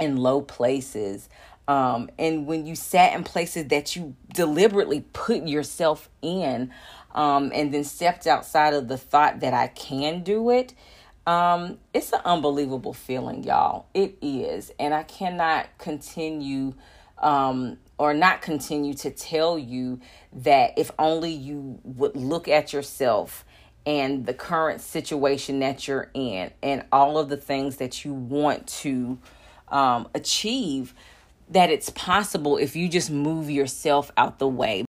in 0.00 0.16
low 0.16 0.40
places 0.40 1.28
um, 1.68 2.10
and 2.18 2.46
when 2.46 2.66
you 2.66 2.74
sat 2.74 3.14
in 3.14 3.24
places 3.24 3.68
that 3.68 3.94
you 3.94 4.16
deliberately 4.34 5.04
put 5.12 5.46
yourself 5.46 6.08
in 6.20 6.72
um, 7.14 7.52
and 7.54 7.72
then 7.72 7.84
stepped 7.84 8.26
outside 8.26 8.74
of 8.74 8.88
the 8.88 8.98
thought 8.98 9.40
that 9.40 9.54
I 9.54 9.68
can 9.68 10.22
do 10.22 10.50
it, 10.50 10.74
um, 11.26 11.78
it's 11.94 12.12
an 12.12 12.20
unbelievable 12.24 12.92
feeling, 12.92 13.44
y'all. 13.44 13.86
It 13.94 14.18
is. 14.20 14.72
And 14.78 14.92
I 14.92 15.04
cannot 15.04 15.68
continue 15.78 16.74
um, 17.18 17.78
or 17.96 18.12
not 18.12 18.42
continue 18.42 18.94
to 18.94 19.10
tell 19.10 19.56
you 19.56 20.00
that 20.32 20.76
if 20.76 20.90
only 20.98 21.30
you 21.30 21.78
would 21.84 22.16
look 22.16 22.48
at 22.48 22.72
yourself 22.72 23.44
and 23.86 24.26
the 24.26 24.34
current 24.34 24.80
situation 24.80 25.60
that 25.60 25.86
you're 25.86 26.10
in 26.12 26.50
and 26.62 26.84
all 26.90 27.18
of 27.18 27.28
the 27.28 27.36
things 27.36 27.76
that 27.76 28.04
you 28.04 28.12
want 28.12 28.66
to 28.66 29.18
um, 29.72 30.08
achieve 30.14 30.94
that 31.50 31.70
it's 31.70 31.90
possible 31.90 32.56
if 32.56 32.76
you 32.76 32.88
just 32.88 33.10
move 33.10 33.50
yourself 33.50 34.10
out 34.16 34.38
the 34.38 34.48
way. 34.48 34.84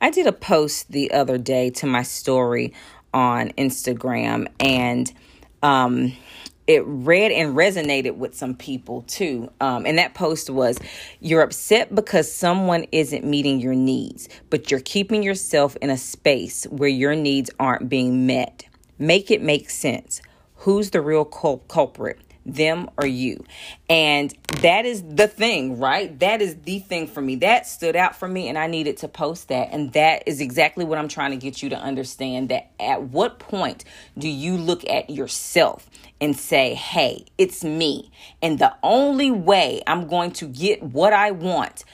I 0.00 0.10
did 0.10 0.26
a 0.26 0.32
post 0.32 0.90
the 0.90 1.10
other 1.12 1.38
day 1.38 1.70
to 1.70 1.86
my 1.86 2.02
story 2.02 2.72
on 3.12 3.50
Instagram 3.50 4.48
and 4.60 5.12
um, 5.62 6.12
it 6.66 6.82
read 6.86 7.30
and 7.32 7.56
resonated 7.56 8.16
with 8.16 8.34
some 8.34 8.54
people 8.54 9.02
too. 9.02 9.50
Um, 9.60 9.86
and 9.86 9.98
that 9.98 10.14
post 10.14 10.50
was 10.50 10.78
You're 11.20 11.42
upset 11.42 11.94
because 11.94 12.32
someone 12.32 12.86
isn't 12.92 13.24
meeting 13.24 13.60
your 13.60 13.74
needs, 13.74 14.28
but 14.50 14.70
you're 14.70 14.80
keeping 14.80 15.22
yourself 15.22 15.76
in 15.82 15.90
a 15.90 15.98
space 15.98 16.64
where 16.64 16.88
your 16.88 17.14
needs 17.14 17.50
aren't 17.60 17.88
being 17.88 18.26
met. 18.26 18.64
Make 18.98 19.30
it 19.30 19.42
make 19.42 19.70
sense. 19.70 20.22
Who's 20.56 20.90
the 20.90 21.00
real 21.00 21.24
cul- 21.24 21.64
culprit? 21.68 22.18
Them 22.46 22.90
or 22.98 23.06
you. 23.06 23.44
And 23.88 24.34
that 24.60 24.84
is 24.84 25.02
the 25.02 25.28
thing, 25.28 25.78
right? 25.78 26.18
That 26.20 26.42
is 26.42 26.56
the 26.62 26.78
thing 26.78 27.06
for 27.06 27.20
me. 27.20 27.36
That 27.36 27.66
stood 27.66 27.96
out 27.96 28.16
for 28.16 28.28
me 28.28 28.48
and 28.48 28.58
I 28.58 28.66
needed 28.66 28.98
to 28.98 29.08
post 29.08 29.48
that. 29.48 29.68
And 29.72 29.92
that 29.92 30.24
is 30.26 30.40
exactly 30.40 30.84
what 30.84 30.98
I'm 30.98 31.08
trying 31.08 31.30
to 31.30 31.36
get 31.36 31.62
you 31.62 31.70
to 31.70 31.76
understand 31.76 32.48
that 32.50 32.70
at 32.80 33.02
what 33.04 33.38
point 33.38 33.84
do 34.18 34.28
you 34.28 34.56
look 34.56 34.88
at 34.88 35.10
yourself 35.10 35.88
and 36.20 36.36
say, 36.36 36.74
"Hey, 36.74 37.26
it's 37.38 37.64
me." 37.64 38.10
And 38.40 38.58
the 38.58 38.74
only 38.82 39.30
way 39.30 39.82
I'm 39.86 40.06
going 40.06 40.30
to 40.32 40.46
get 40.46 40.82
what 40.82 41.12
I 41.12 41.32
want 41.32 41.84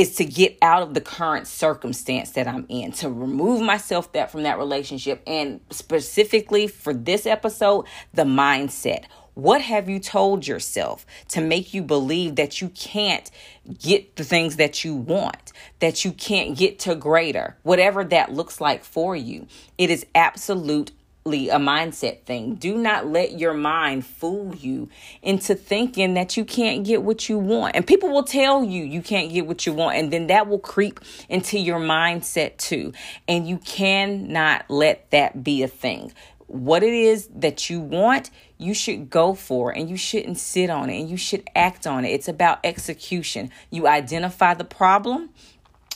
is 0.00 0.14
to 0.16 0.24
get 0.24 0.56
out 0.62 0.82
of 0.82 0.94
the 0.94 1.00
current 1.00 1.46
circumstance 1.46 2.30
that 2.30 2.48
I'm 2.48 2.64
in, 2.70 2.90
to 2.92 3.10
remove 3.10 3.60
myself 3.60 4.10
that 4.12 4.30
from 4.30 4.44
that 4.44 4.56
relationship 4.56 5.22
and 5.26 5.60
specifically 5.68 6.66
for 6.66 6.94
this 6.94 7.26
episode, 7.26 7.84
the 8.14 8.24
mindset. 8.24 9.04
What 9.34 9.62
have 9.62 9.88
you 9.88 10.00
told 10.00 10.46
yourself 10.46 11.06
to 11.28 11.40
make 11.40 11.72
you 11.72 11.82
believe 11.82 12.36
that 12.36 12.60
you 12.60 12.68
can't 12.70 13.30
get 13.78 14.16
the 14.16 14.24
things 14.24 14.56
that 14.56 14.84
you 14.84 14.94
want, 14.94 15.52
that 15.78 16.04
you 16.04 16.12
can't 16.12 16.56
get 16.56 16.78
to 16.80 16.94
greater, 16.94 17.56
whatever 17.62 18.04
that 18.04 18.32
looks 18.32 18.60
like 18.60 18.84
for 18.84 19.14
you? 19.14 19.46
It 19.78 19.90
is 19.90 20.06
absolute 20.14 20.92
a 21.26 21.58
mindset 21.58 22.22
thing. 22.22 22.54
Do 22.54 22.76
not 22.76 23.06
let 23.06 23.38
your 23.38 23.54
mind 23.54 24.04
fool 24.04 24.54
you 24.54 24.88
into 25.22 25.54
thinking 25.54 26.14
that 26.14 26.36
you 26.36 26.44
can't 26.44 26.84
get 26.84 27.02
what 27.02 27.28
you 27.28 27.38
want. 27.38 27.76
And 27.76 27.86
people 27.86 28.10
will 28.10 28.24
tell 28.24 28.64
you 28.64 28.82
you 28.82 29.02
can't 29.02 29.32
get 29.32 29.46
what 29.46 29.66
you 29.66 29.72
want, 29.72 29.96
and 29.96 30.12
then 30.12 30.26
that 30.28 30.48
will 30.48 30.58
creep 30.58 31.00
into 31.28 31.58
your 31.58 31.78
mindset 31.78 32.56
too. 32.56 32.92
And 33.28 33.46
you 33.46 33.58
cannot 33.58 34.64
let 34.68 35.10
that 35.10 35.44
be 35.44 35.62
a 35.62 35.68
thing 35.68 36.12
what 36.50 36.82
it 36.82 36.92
is 36.92 37.28
that 37.32 37.70
you 37.70 37.80
want, 37.80 38.28
you 38.60 38.74
should 38.74 39.08
go 39.08 39.34
for 39.34 39.70
and 39.70 39.88
you 39.88 39.96
shouldn't 39.96 40.38
sit 40.38 40.68
on 40.68 40.90
it 40.90 41.00
and 41.00 41.08
you 41.08 41.16
should 41.16 41.48
act 41.54 41.86
on 41.86 42.04
it. 42.04 42.10
It's 42.10 42.28
about 42.28 42.60
execution. 42.62 43.50
You 43.70 43.88
identify 43.88 44.54
the 44.54 44.64
problem 44.64 45.30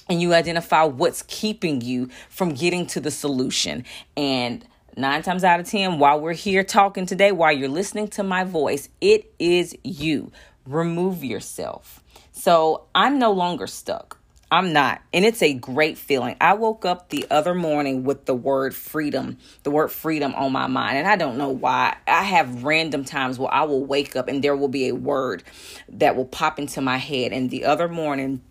and 0.09 0.21
you 0.21 0.33
identify 0.33 0.85
what's 0.85 1.23
keeping 1.29 1.83
you 1.83 2.09
from 2.31 2.55
getting 2.55 2.87
to 2.87 3.01
the 3.01 3.11
solution. 3.11 3.85
And 4.17 4.67
nine 4.97 5.23
times 5.23 5.45
out 5.45 5.61
of 5.61 5.69
10, 5.69 5.99
while 5.99 6.21
we're 6.21 6.33
here 6.33 6.65
talking 6.65 7.05
today, 7.05 7.33
while 7.33 7.53
you're 7.53 7.69
listening 7.69 8.09
to 8.09 8.23
my 8.23 8.45
voice, 8.45 8.89
it 9.01 9.33
is 9.39 9.77
you. 9.85 10.33
Remove 10.67 11.23
yourself. 11.23 12.03
So 12.33 12.87
I'm 12.95 13.19
no 13.19 13.31
longer 13.31 13.67
stuck. 13.67 14.19
I'm 14.55 14.73
not. 14.73 15.03
And 15.13 15.25
it's 15.25 15.43
a 15.43 15.53
great 15.53 15.99
feeling. 15.99 16.37
I 16.41 16.55
woke 16.55 16.85
up 16.85 17.09
the 17.09 17.27
other 17.29 17.57
morning 17.57 18.05
with 18.05 18.27
the 18.27 18.37
word 18.37 18.73
freedom, 18.73 19.39
the 19.65 19.73
word 19.73 19.91
freedom 19.91 20.33
on 20.37 20.53
my 20.53 20.69
mind. 20.69 20.97
And 20.97 21.09
I 21.09 21.17
don't 21.17 21.37
know 21.37 21.49
why. 21.49 21.97
I 22.07 22.23
have 22.23 22.63
random 22.63 23.05
times 23.05 23.37
where 23.37 23.53
I 23.53 23.65
will 23.65 23.85
wake 23.85 24.15
up 24.15 24.29
and 24.29 24.45
there 24.45 24.57
will 24.57 24.69
be 24.69 24.87
a 24.87 24.95
word 24.95 25.43
that 25.89 26.15
will 26.15 26.25
pop 26.25 26.61
into 26.61 26.81
my 26.81 26.99
head. 26.99 27.33
And 27.33 27.51
the 27.51 27.65
other 27.65 27.89
morning, 27.89 28.43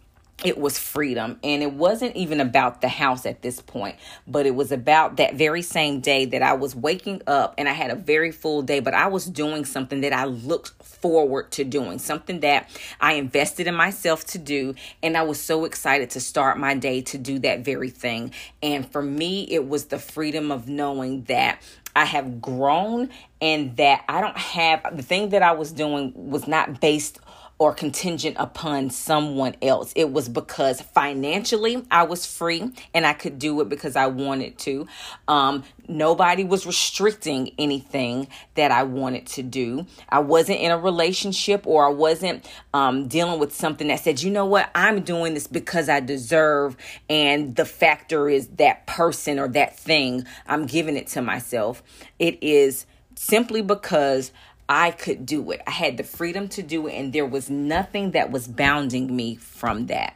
it 0.44 0.58
was 0.58 0.78
freedom. 0.78 1.40
And 1.44 1.64
it 1.64 1.74
wasn't 1.74 2.16
even 2.16 2.40
about 2.40 2.82
the 2.82 2.90
house 2.90 3.26
at 3.26 3.42
this 3.42 3.62
point 3.62 3.98
but 4.28 4.46
it 4.46 4.56
was 4.56 4.72
about 4.72 5.18
that 5.18 5.36
very 5.36 5.62
same 5.62 6.00
day 6.00 6.26
that 6.26 6.42
i 6.42 6.54
was 6.54 6.76
waking 6.76 7.22
up 7.28 7.54
and 7.58 7.68
i 7.68 7.74
had 7.74 7.92
a 7.92 7.96
very 7.96 8.32
full 8.32 8.62
day 8.62 8.80
but 8.80 8.94
i 8.94 9.08
was 9.08 9.26
doing 9.26 9.66
something 9.66 10.02
that 10.02 10.14
i 10.14 10.26
looked 10.26 10.72
forward 10.84 11.52
to 11.52 11.64
doing 11.64 12.00
something 12.00 12.40
that 12.40 12.70
i 13.02 13.14
invested 13.14 13.68
in 13.68 13.76
myself 13.76 14.26
to 14.26 14.38
do. 14.38 14.76
And 15.02 15.18
i 15.18 15.24
was 15.24 15.40
so 15.40 15.66
excited 15.66 16.10
to 16.12 16.20
start 16.20 16.58
my 16.58 16.76
day 16.76 17.02
to 17.02 17.18
do 17.18 17.40
that 17.40 17.64
very 17.66 17.90
thing. 17.90 18.32
And 18.62 18.90
for 18.90 19.02
me 19.02 19.44
it 19.50 19.68
was 19.68 19.86
the 19.86 20.00
freedom 20.00 20.52
of 20.52 20.68
knowing 20.68 21.24
that 21.24 21.62
I 21.96 22.06
have 22.06 22.42
grown 22.42 23.10
and 23.40 23.78
that 23.78 24.04
I 24.10 24.20
don't 24.22 24.38
have 24.38 24.96
the 24.96 25.04
thing 25.04 25.30
that 25.30 25.44
I 25.44 25.52
was 25.52 25.72
doing 25.72 26.12
was 26.16 26.48
not 26.48 26.82
based 26.82 27.20
or 27.60 27.74
contingent 27.74 28.36
upon 28.40 28.90
someone 28.90 29.56
else. 29.62 29.94
It 29.96 30.12
was 30.12 30.28
because 30.28 30.82
financially 30.82 31.86
I 31.92 32.04
was 32.04 32.26
free 32.26 32.72
and 32.94 33.06
I 33.06 33.14
could 33.14 33.40
do 33.40 33.62
it 33.62 33.70
because 33.70 33.96
I 33.96 34.08
wanted 34.08 34.58
to. 34.60 34.88
Um, 35.28 35.64
nobody 35.88 36.44
was 36.44 36.66
restricting 36.66 37.52
anything 37.60 38.28
that 38.56 38.72
I 38.72 38.84
wanted 38.84 39.28
to 39.28 39.44
do. 39.44 39.86
I 40.10 40.20
wasn't 40.20 40.60
in 40.60 40.72
a 40.72 40.78
relationship 40.78 41.66
or 41.68 41.86
I 41.86 41.92
wasn't 41.92 42.50
um, 42.74 43.08
dealing 43.08 43.40
with 43.40 43.54
something 43.54 43.88
that 43.88 44.00
said, 44.00 44.22
you 44.22 44.32
know 44.32 44.46
what, 44.46 44.70
I'm 44.74 45.02
doing 45.02 45.34
this 45.34 45.48
because 45.48 45.90
I 45.90 46.00
deserve. 46.00 46.76
And 47.10 47.56
the 47.56 47.66
factor 47.66 48.30
is 48.30 48.48
that 48.58 48.88
person 48.88 49.40
or 49.40 49.48
that 49.50 49.78
thing, 49.78 50.26
I'm 50.48 50.66
giving 50.66 50.98
it 50.98 51.08
to 51.10 51.22
myself. 51.22 51.84
It 52.20 52.42
is 52.42 52.86
simply 53.16 53.62
because 53.62 54.32
I 54.76 54.90
could 54.90 55.28
do 55.28 55.52
it. 55.52 55.62
I 55.68 55.72
had 55.72 55.98
the 55.98 56.04
freedom 56.04 56.48
to 56.50 56.64
do 56.64 56.88
it, 56.88 56.94
and 56.94 57.14
there 57.14 57.28
was 57.28 57.48
nothing 57.48 58.10
that 58.12 58.32
was 58.32 58.48
bounding 58.48 59.16
me 59.16 59.36
from 59.36 59.86
that. 59.86 60.16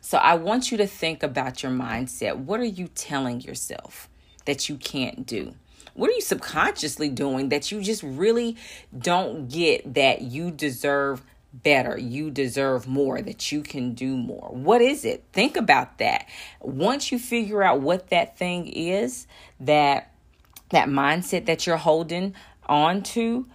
So 0.00 0.16
I 0.16 0.34
want 0.36 0.70
you 0.70 0.78
to 0.78 0.86
think 0.86 1.22
about 1.22 1.62
your 1.62 1.72
mindset. 1.72 2.38
What 2.38 2.58
are 2.58 2.64
you 2.64 2.88
telling 2.88 3.42
yourself 3.42 4.08
that 4.46 4.66
you 4.66 4.76
can't 4.76 5.26
do? 5.26 5.54
What 5.92 6.08
are 6.08 6.14
you 6.14 6.22
subconsciously 6.22 7.10
doing 7.10 7.50
that 7.50 7.70
you 7.70 7.82
just 7.82 8.02
really 8.02 8.56
don't 8.98 9.46
get 9.46 9.92
that 9.92 10.22
you 10.22 10.52
deserve 10.52 11.22
better, 11.52 11.98
you 11.98 12.30
deserve 12.30 12.86
more, 12.88 13.20
that 13.20 13.52
you 13.52 13.60
can 13.60 13.92
do 13.92 14.16
more? 14.16 14.48
What 14.50 14.80
is 14.80 15.04
it? 15.04 15.24
Think 15.34 15.54
about 15.54 15.98
that. 15.98 16.26
Once 16.60 17.12
you 17.12 17.18
figure 17.18 17.62
out 17.62 17.82
what 17.82 18.08
that 18.08 18.38
thing 18.38 18.68
is, 18.68 19.26
that 19.60 20.14
that 20.70 20.88
mindset 20.88 21.44
that 21.44 21.66
you're 21.66 21.76
holding 21.76 22.34
on 22.64 23.02
to, 23.02 23.46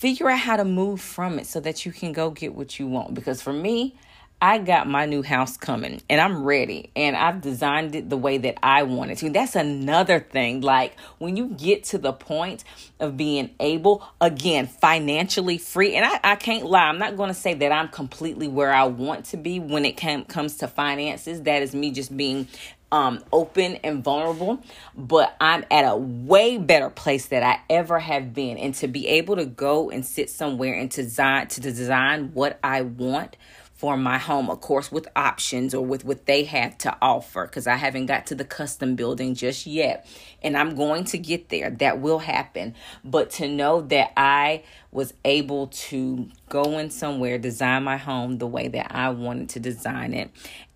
figure 0.00 0.30
out 0.30 0.38
how 0.38 0.56
to 0.56 0.64
move 0.64 0.98
from 0.98 1.38
it 1.38 1.46
so 1.46 1.60
that 1.60 1.84
you 1.84 1.92
can 1.92 2.10
go 2.10 2.30
get 2.30 2.54
what 2.54 2.78
you 2.78 2.86
want. 2.86 3.12
Because 3.12 3.42
for 3.42 3.52
me, 3.52 3.94
I 4.40 4.56
got 4.56 4.88
my 4.88 5.04
new 5.04 5.22
house 5.22 5.58
coming 5.58 6.00
and 6.08 6.18
I'm 6.18 6.42
ready 6.42 6.90
and 6.96 7.14
I've 7.14 7.42
designed 7.42 7.94
it 7.94 8.08
the 8.08 8.16
way 8.16 8.38
that 8.38 8.56
I 8.62 8.84
wanted 8.84 9.18
to. 9.18 9.28
That's 9.28 9.54
another 9.54 10.18
thing. 10.18 10.62
Like 10.62 10.96
when 11.18 11.36
you 11.36 11.48
get 11.48 11.84
to 11.84 11.98
the 11.98 12.14
point 12.14 12.64
of 12.98 13.18
being 13.18 13.50
able, 13.60 14.02
again, 14.22 14.66
financially 14.68 15.58
free, 15.58 15.94
and 15.94 16.06
I, 16.06 16.18
I 16.24 16.36
can't 16.36 16.64
lie, 16.64 16.84
I'm 16.84 16.98
not 16.98 17.18
going 17.18 17.28
to 17.28 17.34
say 17.34 17.52
that 17.52 17.70
I'm 17.70 17.88
completely 17.88 18.48
where 18.48 18.72
I 18.72 18.84
want 18.84 19.26
to 19.26 19.36
be 19.36 19.60
when 19.60 19.84
it 19.84 19.98
can, 19.98 20.24
comes 20.24 20.56
to 20.58 20.68
finances. 20.68 21.42
That 21.42 21.60
is 21.60 21.74
me 21.74 21.90
just 21.90 22.16
being 22.16 22.48
um, 22.92 23.22
open 23.32 23.76
and 23.76 24.02
vulnerable, 24.02 24.62
but 24.96 25.36
I'm 25.40 25.64
at 25.70 25.84
a 25.84 25.96
way 25.96 26.58
better 26.58 26.90
place 26.90 27.26
that 27.26 27.42
I 27.42 27.60
ever 27.68 27.98
have 27.98 28.34
been. 28.34 28.58
And 28.58 28.74
to 28.76 28.88
be 28.88 29.06
able 29.08 29.36
to 29.36 29.46
go 29.46 29.90
and 29.90 30.04
sit 30.04 30.30
somewhere 30.30 30.74
and 30.74 30.90
to 30.92 31.02
design 31.02 31.48
to 31.48 31.60
design 31.60 32.32
what 32.34 32.58
I 32.62 32.82
want 32.82 33.36
for 33.80 33.96
my 33.96 34.18
home, 34.18 34.50
of 34.50 34.60
course, 34.60 34.92
with 34.92 35.08
options 35.16 35.74
or 35.74 35.82
with 35.82 36.04
what 36.04 36.26
they 36.26 36.44
have 36.44 36.76
to 36.76 36.94
offer, 37.00 37.46
because 37.46 37.66
I 37.66 37.76
haven't 37.76 38.06
got 38.06 38.26
to 38.26 38.34
the 38.34 38.44
custom 38.44 38.94
building 38.94 39.34
just 39.34 39.66
yet. 39.66 40.06
And 40.42 40.54
I'm 40.54 40.74
going 40.74 41.04
to 41.04 41.18
get 41.18 41.48
there. 41.48 41.70
That 41.70 41.98
will 41.98 42.18
happen. 42.18 42.74
But 43.02 43.30
to 43.32 43.48
know 43.48 43.80
that 43.80 44.12
I 44.18 44.64
was 44.92 45.14
able 45.24 45.68
to 45.68 46.28
go 46.50 46.78
in 46.78 46.90
somewhere, 46.90 47.38
design 47.38 47.84
my 47.84 47.96
home 47.96 48.36
the 48.36 48.46
way 48.46 48.68
that 48.68 48.94
I 48.94 49.08
wanted 49.08 49.48
to 49.50 49.60
design 49.60 50.12
it, 50.12 50.30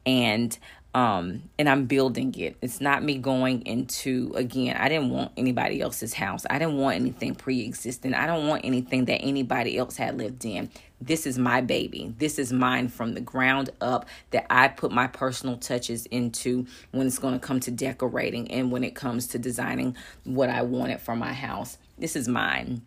and 0.06 0.56
um 0.94 1.42
and 1.58 1.68
i'm 1.68 1.86
building 1.86 2.34
it. 2.36 2.56
It's 2.62 2.80
not 2.80 3.02
me 3.02 3.18
going 3.18 3.62
into 3.66 4.32
again 4.34 4.76
i 4.76 4.88
didn't 4.88 5.10
want 5.10 5.32
anybody 5.36 5.80
else's 5.80 6.14
house. 6.14 6.46
I 6.48 6.58
didn't 6.58 6.76
want 6.76 6.96
anything 6.96 7.34
pre-existing. 7.34 8.14
I 8.14 8.26
don't 8.26 8.46
want 8.46 8.64
anything 8.64 9.04
that 9.06 9.20
anybody 9.20 9.76
else 9.76 9.96
had 9.96 10.16
lived 10.16 10.44
in. 10.44 10.70
This 11.00 11.26
is 11.26 11.38
my 11.38 11.60
baby. 11.60 12.14
This 12.18 12.38
is 12.38 12.52
mine 12.52 12.88
from 12.88 13.14
the 13.14 13.20
ground 13.20 13.70
up 13.80 14.06
that 14.30 14.46
i 14.50 14.68
put 14.68 14.92
my 14.92 15.06
personal 15.06 15.56
touches 15.56 16.06
into 16.06 16.66
when 16.92 17.06
it's 17.06 17.18
going 17.18 17.34
to 17.34 17.40
come 17.40 17.60
to 17.60 17.70
decorating 17.70 18.50
and 18.50 18.70
when 18.70 18.84
it 18.84 18.94
comes 18.94 19.26
to 19.28 19.38
designing 19.38 19.96
what 20.24 20.48
i 20.48 20.62
wanted 20.62 21.00
for 21.00 21.16
my 21.16 21.32
house. 21.32 21.78
This 21.98 22.16
is 22.16 22.28
mine 22.28 22.82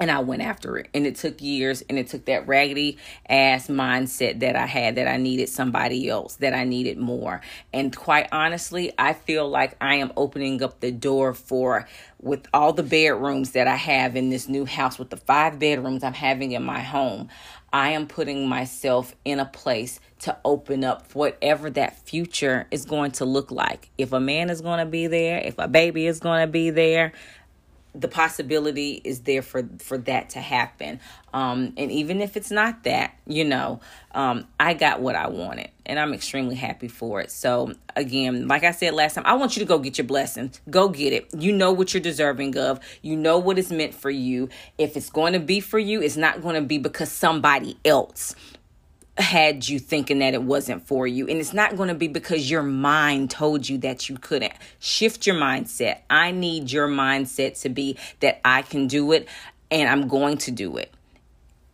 and 0.00 0.10
I 0.10 0.20
went 0.20 0.42
after 0.42 0.78
it. 0.78 0.88
And 0.94 1.06
it 1.06 1.16
took 1.16 1.40
years 1.42 1.82
and 1.88 1.98
it 1.98 2.08
took 2.08 2.24
that 2.24 2.48
raggedy 2.48 2.96
ass 3.28 3.68
mindset 3.68 4.40
that 4.40 4.56
I 4.56 4.66
had 4.66 4.94
that 4.96 5.06
I 5.06 5.18
needed 5.18 5.50
somebody 5.50 6.08
else, 6.08 6.36
that 6.36 6.54
I 6.54 6.64
needed 6.64 6.98
more. 6.98 7.42
And 7.72 7.94
quite 7.94 8.28
honestly, 8.32 8.92
I 8.98 9.12
feel 9.12 9.48
like 9.48 9.76
I 9.80 9.96
am 9.96 10.12
opening 10.16 10.62
up 10.62 10.80
the 10.80 10.90
door 10.90 11.34
for 11.34 11.86
with 12.18 12.46
all 12.52 12.72
the 12.72 12.82
bedrooms 12.82 13.52
that 13.52 13.68
I 13.68 13.76
have 13.76 14.16
in 14.16 14.30
this 14.30 14.48
new 14.48 14.64
house 14.64 14.98
with 14.98 15.10
the 15.10 15.16
five 15.16 15.58
bedrooms 15.58 16.02
I'm 16.02 16.14
having 16.14 16.52
in 16.52 16.62
my 16.62 16.80
home. 16.80 17.28
I 17.72 17.90
am 17.90 18.08
putting 18.08 18.48
myself 18.48 19.14
in 19.24 19.38
a 19.38 19.44
place 19.44 20.00
to 20.20 20.36
open 20.44 20.82
up 20.82 21.14
whatever 21.14 21.70
that 21.70 21.98
future 22.00 22.66
is 22.70 22.84
going 22.84 23.12
to 23.12 23.24
look 23.24 23.50
like. 23.50 23.90
If 23.96 24.12
a 24.12 24.20
man 24.20 24.50
is 24.50 24.60
going 24.60 24.80
to 24.80 24.86
be 24.86 25.06
there, 25.06 25.38
if 25.38 25.56
a 25.58 25.68
baby 25.68 26.06
is 26.06 26.18
going 26.18 26.40
to 26.40 26.50
be 26.50 26.70
there, 26.70 27.12
the 27.94 28.08
possibility 28.08 29.00
is 29.04 29.20
there 29.20 29.42
for 29.42 29.68
for 29.78 29.98
that 29.98 30.30
to 30.30 30.40
happen. 30.40 31.00
Um 31.32 31.72
and 31.76 31.90
even 31.90 32.20
if 32.20 32.36
it's 32.36 32.50
not 32.50 32.84
that 32.84 33.16
you 33.26 33.44
know 33.44 33.80
um 34.12 34.46
i 34.58 34.74
got 34.74 35.00
what 35.00 35.14
i 35.14 35.28
wanted 35.28 35.70
and 35.86 35.98
i'm 35.98 36.12
extremely 36.12 36.54
happy 36.54 36.88
for 36.88 37.20
it. 37.20 37.30
So 37.30 37.74
again 37.96 38.48
like 38.48 38.64
i 38.64 38.70
said 38.70 38.94
last 38.94 39.14
time 39.14 39.24
i 39.26 39.34
want 39.34 39.56
you 39.56 39.60
to 39.60 39.66
go 39.66 39.78
get 39.78 39.98
your 39.98 40.06
blessings. 40.06 40.60
Go 40.70 40.88
get 40.88 41.12
it. 41.12 41.28
You 41.36 41.52
know 41.52 41.72
what 41.72 41.92
you're 41.94 42.02
deserving 42.02 42.56
of. 42.56 42.80
You 43.02 43.16
know 43.16 43.38
what 43.38 43.58
is 43.58 43.70
meant 43.72 43.94
for 43.94 44.10
you. 44.10 44.48
If 44.78 44.96
it's 44.96 45.10
going 45.10 45.32
to 45.32 45.40
be 45.40 45.60
for 45.60 45.78
you 45.78 46.02
it's 46.02 46.16
not 46.16 46.42
going 46.42 46.54
to 46.54 46.62
be 46.62 46.78
because 46.78 47.10
somebody 47.10 47.78
else 47.84 48.34
had 49.20 49.68
you 49.68 49.78
thinking 49.78 50.18
that 50.20 50.34
it 50.34 50.42
wasn't 50.42 50.86
for 50.86 51.06
you. 51.06 51.28
And 51.28 51.38
it's 51.38 51.52
not 51.52 51.76
going 51.76 51.88
to 51.88 51.94
be 51.94 52.08
because 52.08 52.50
your 52.50 52.62
mind 52.62 53.30
told 53.30 53.68
you 53.68 53.78
that 53.78 54.08
you 54.08 54.16
couldn't. 54.16 54.52
Shift 54.78 55.26
your 55.26 55.36
mindset. 55.36 56.00
I 56.08 56.30
need 56.30 56.70
your 56.70 56.88
mindset 56.88 57.60
to 57.62 57.68
be 57.68 57.96
that 58.20 58.40
I 58.44 58.62
can 58.62 58.86
do 58.86 59.12
it 59.12 59.28
and 59.70 59.88
I'm 59.88 60.08
going 60.08 60.38
to 60.38 60.50
do 60.50 60.76
it. 60.76 60.92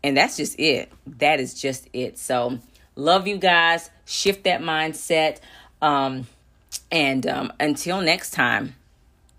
And 0.03 0.17
that's 0.17 0.37
just 0.37 0.59
it. 0.59 0.93
That 1.07 1.41
is 1.41 1.55
just 1.55 1.89
it. 1.93 2.19
So, 2.19 2.59
love 2.95 3.27
you 3.27 3.39
guys. 3.39 3.91
Shift 4.05 4.45
that 4.45 4.61
mindset. 4.61 5.39
Um, 5.81 6.27
and 6.91 7.27
um, 7.27 7.53
until 7.59 8.01
next 8.01 8.33
time, 8.33 8.75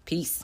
peace. 0.06 0.44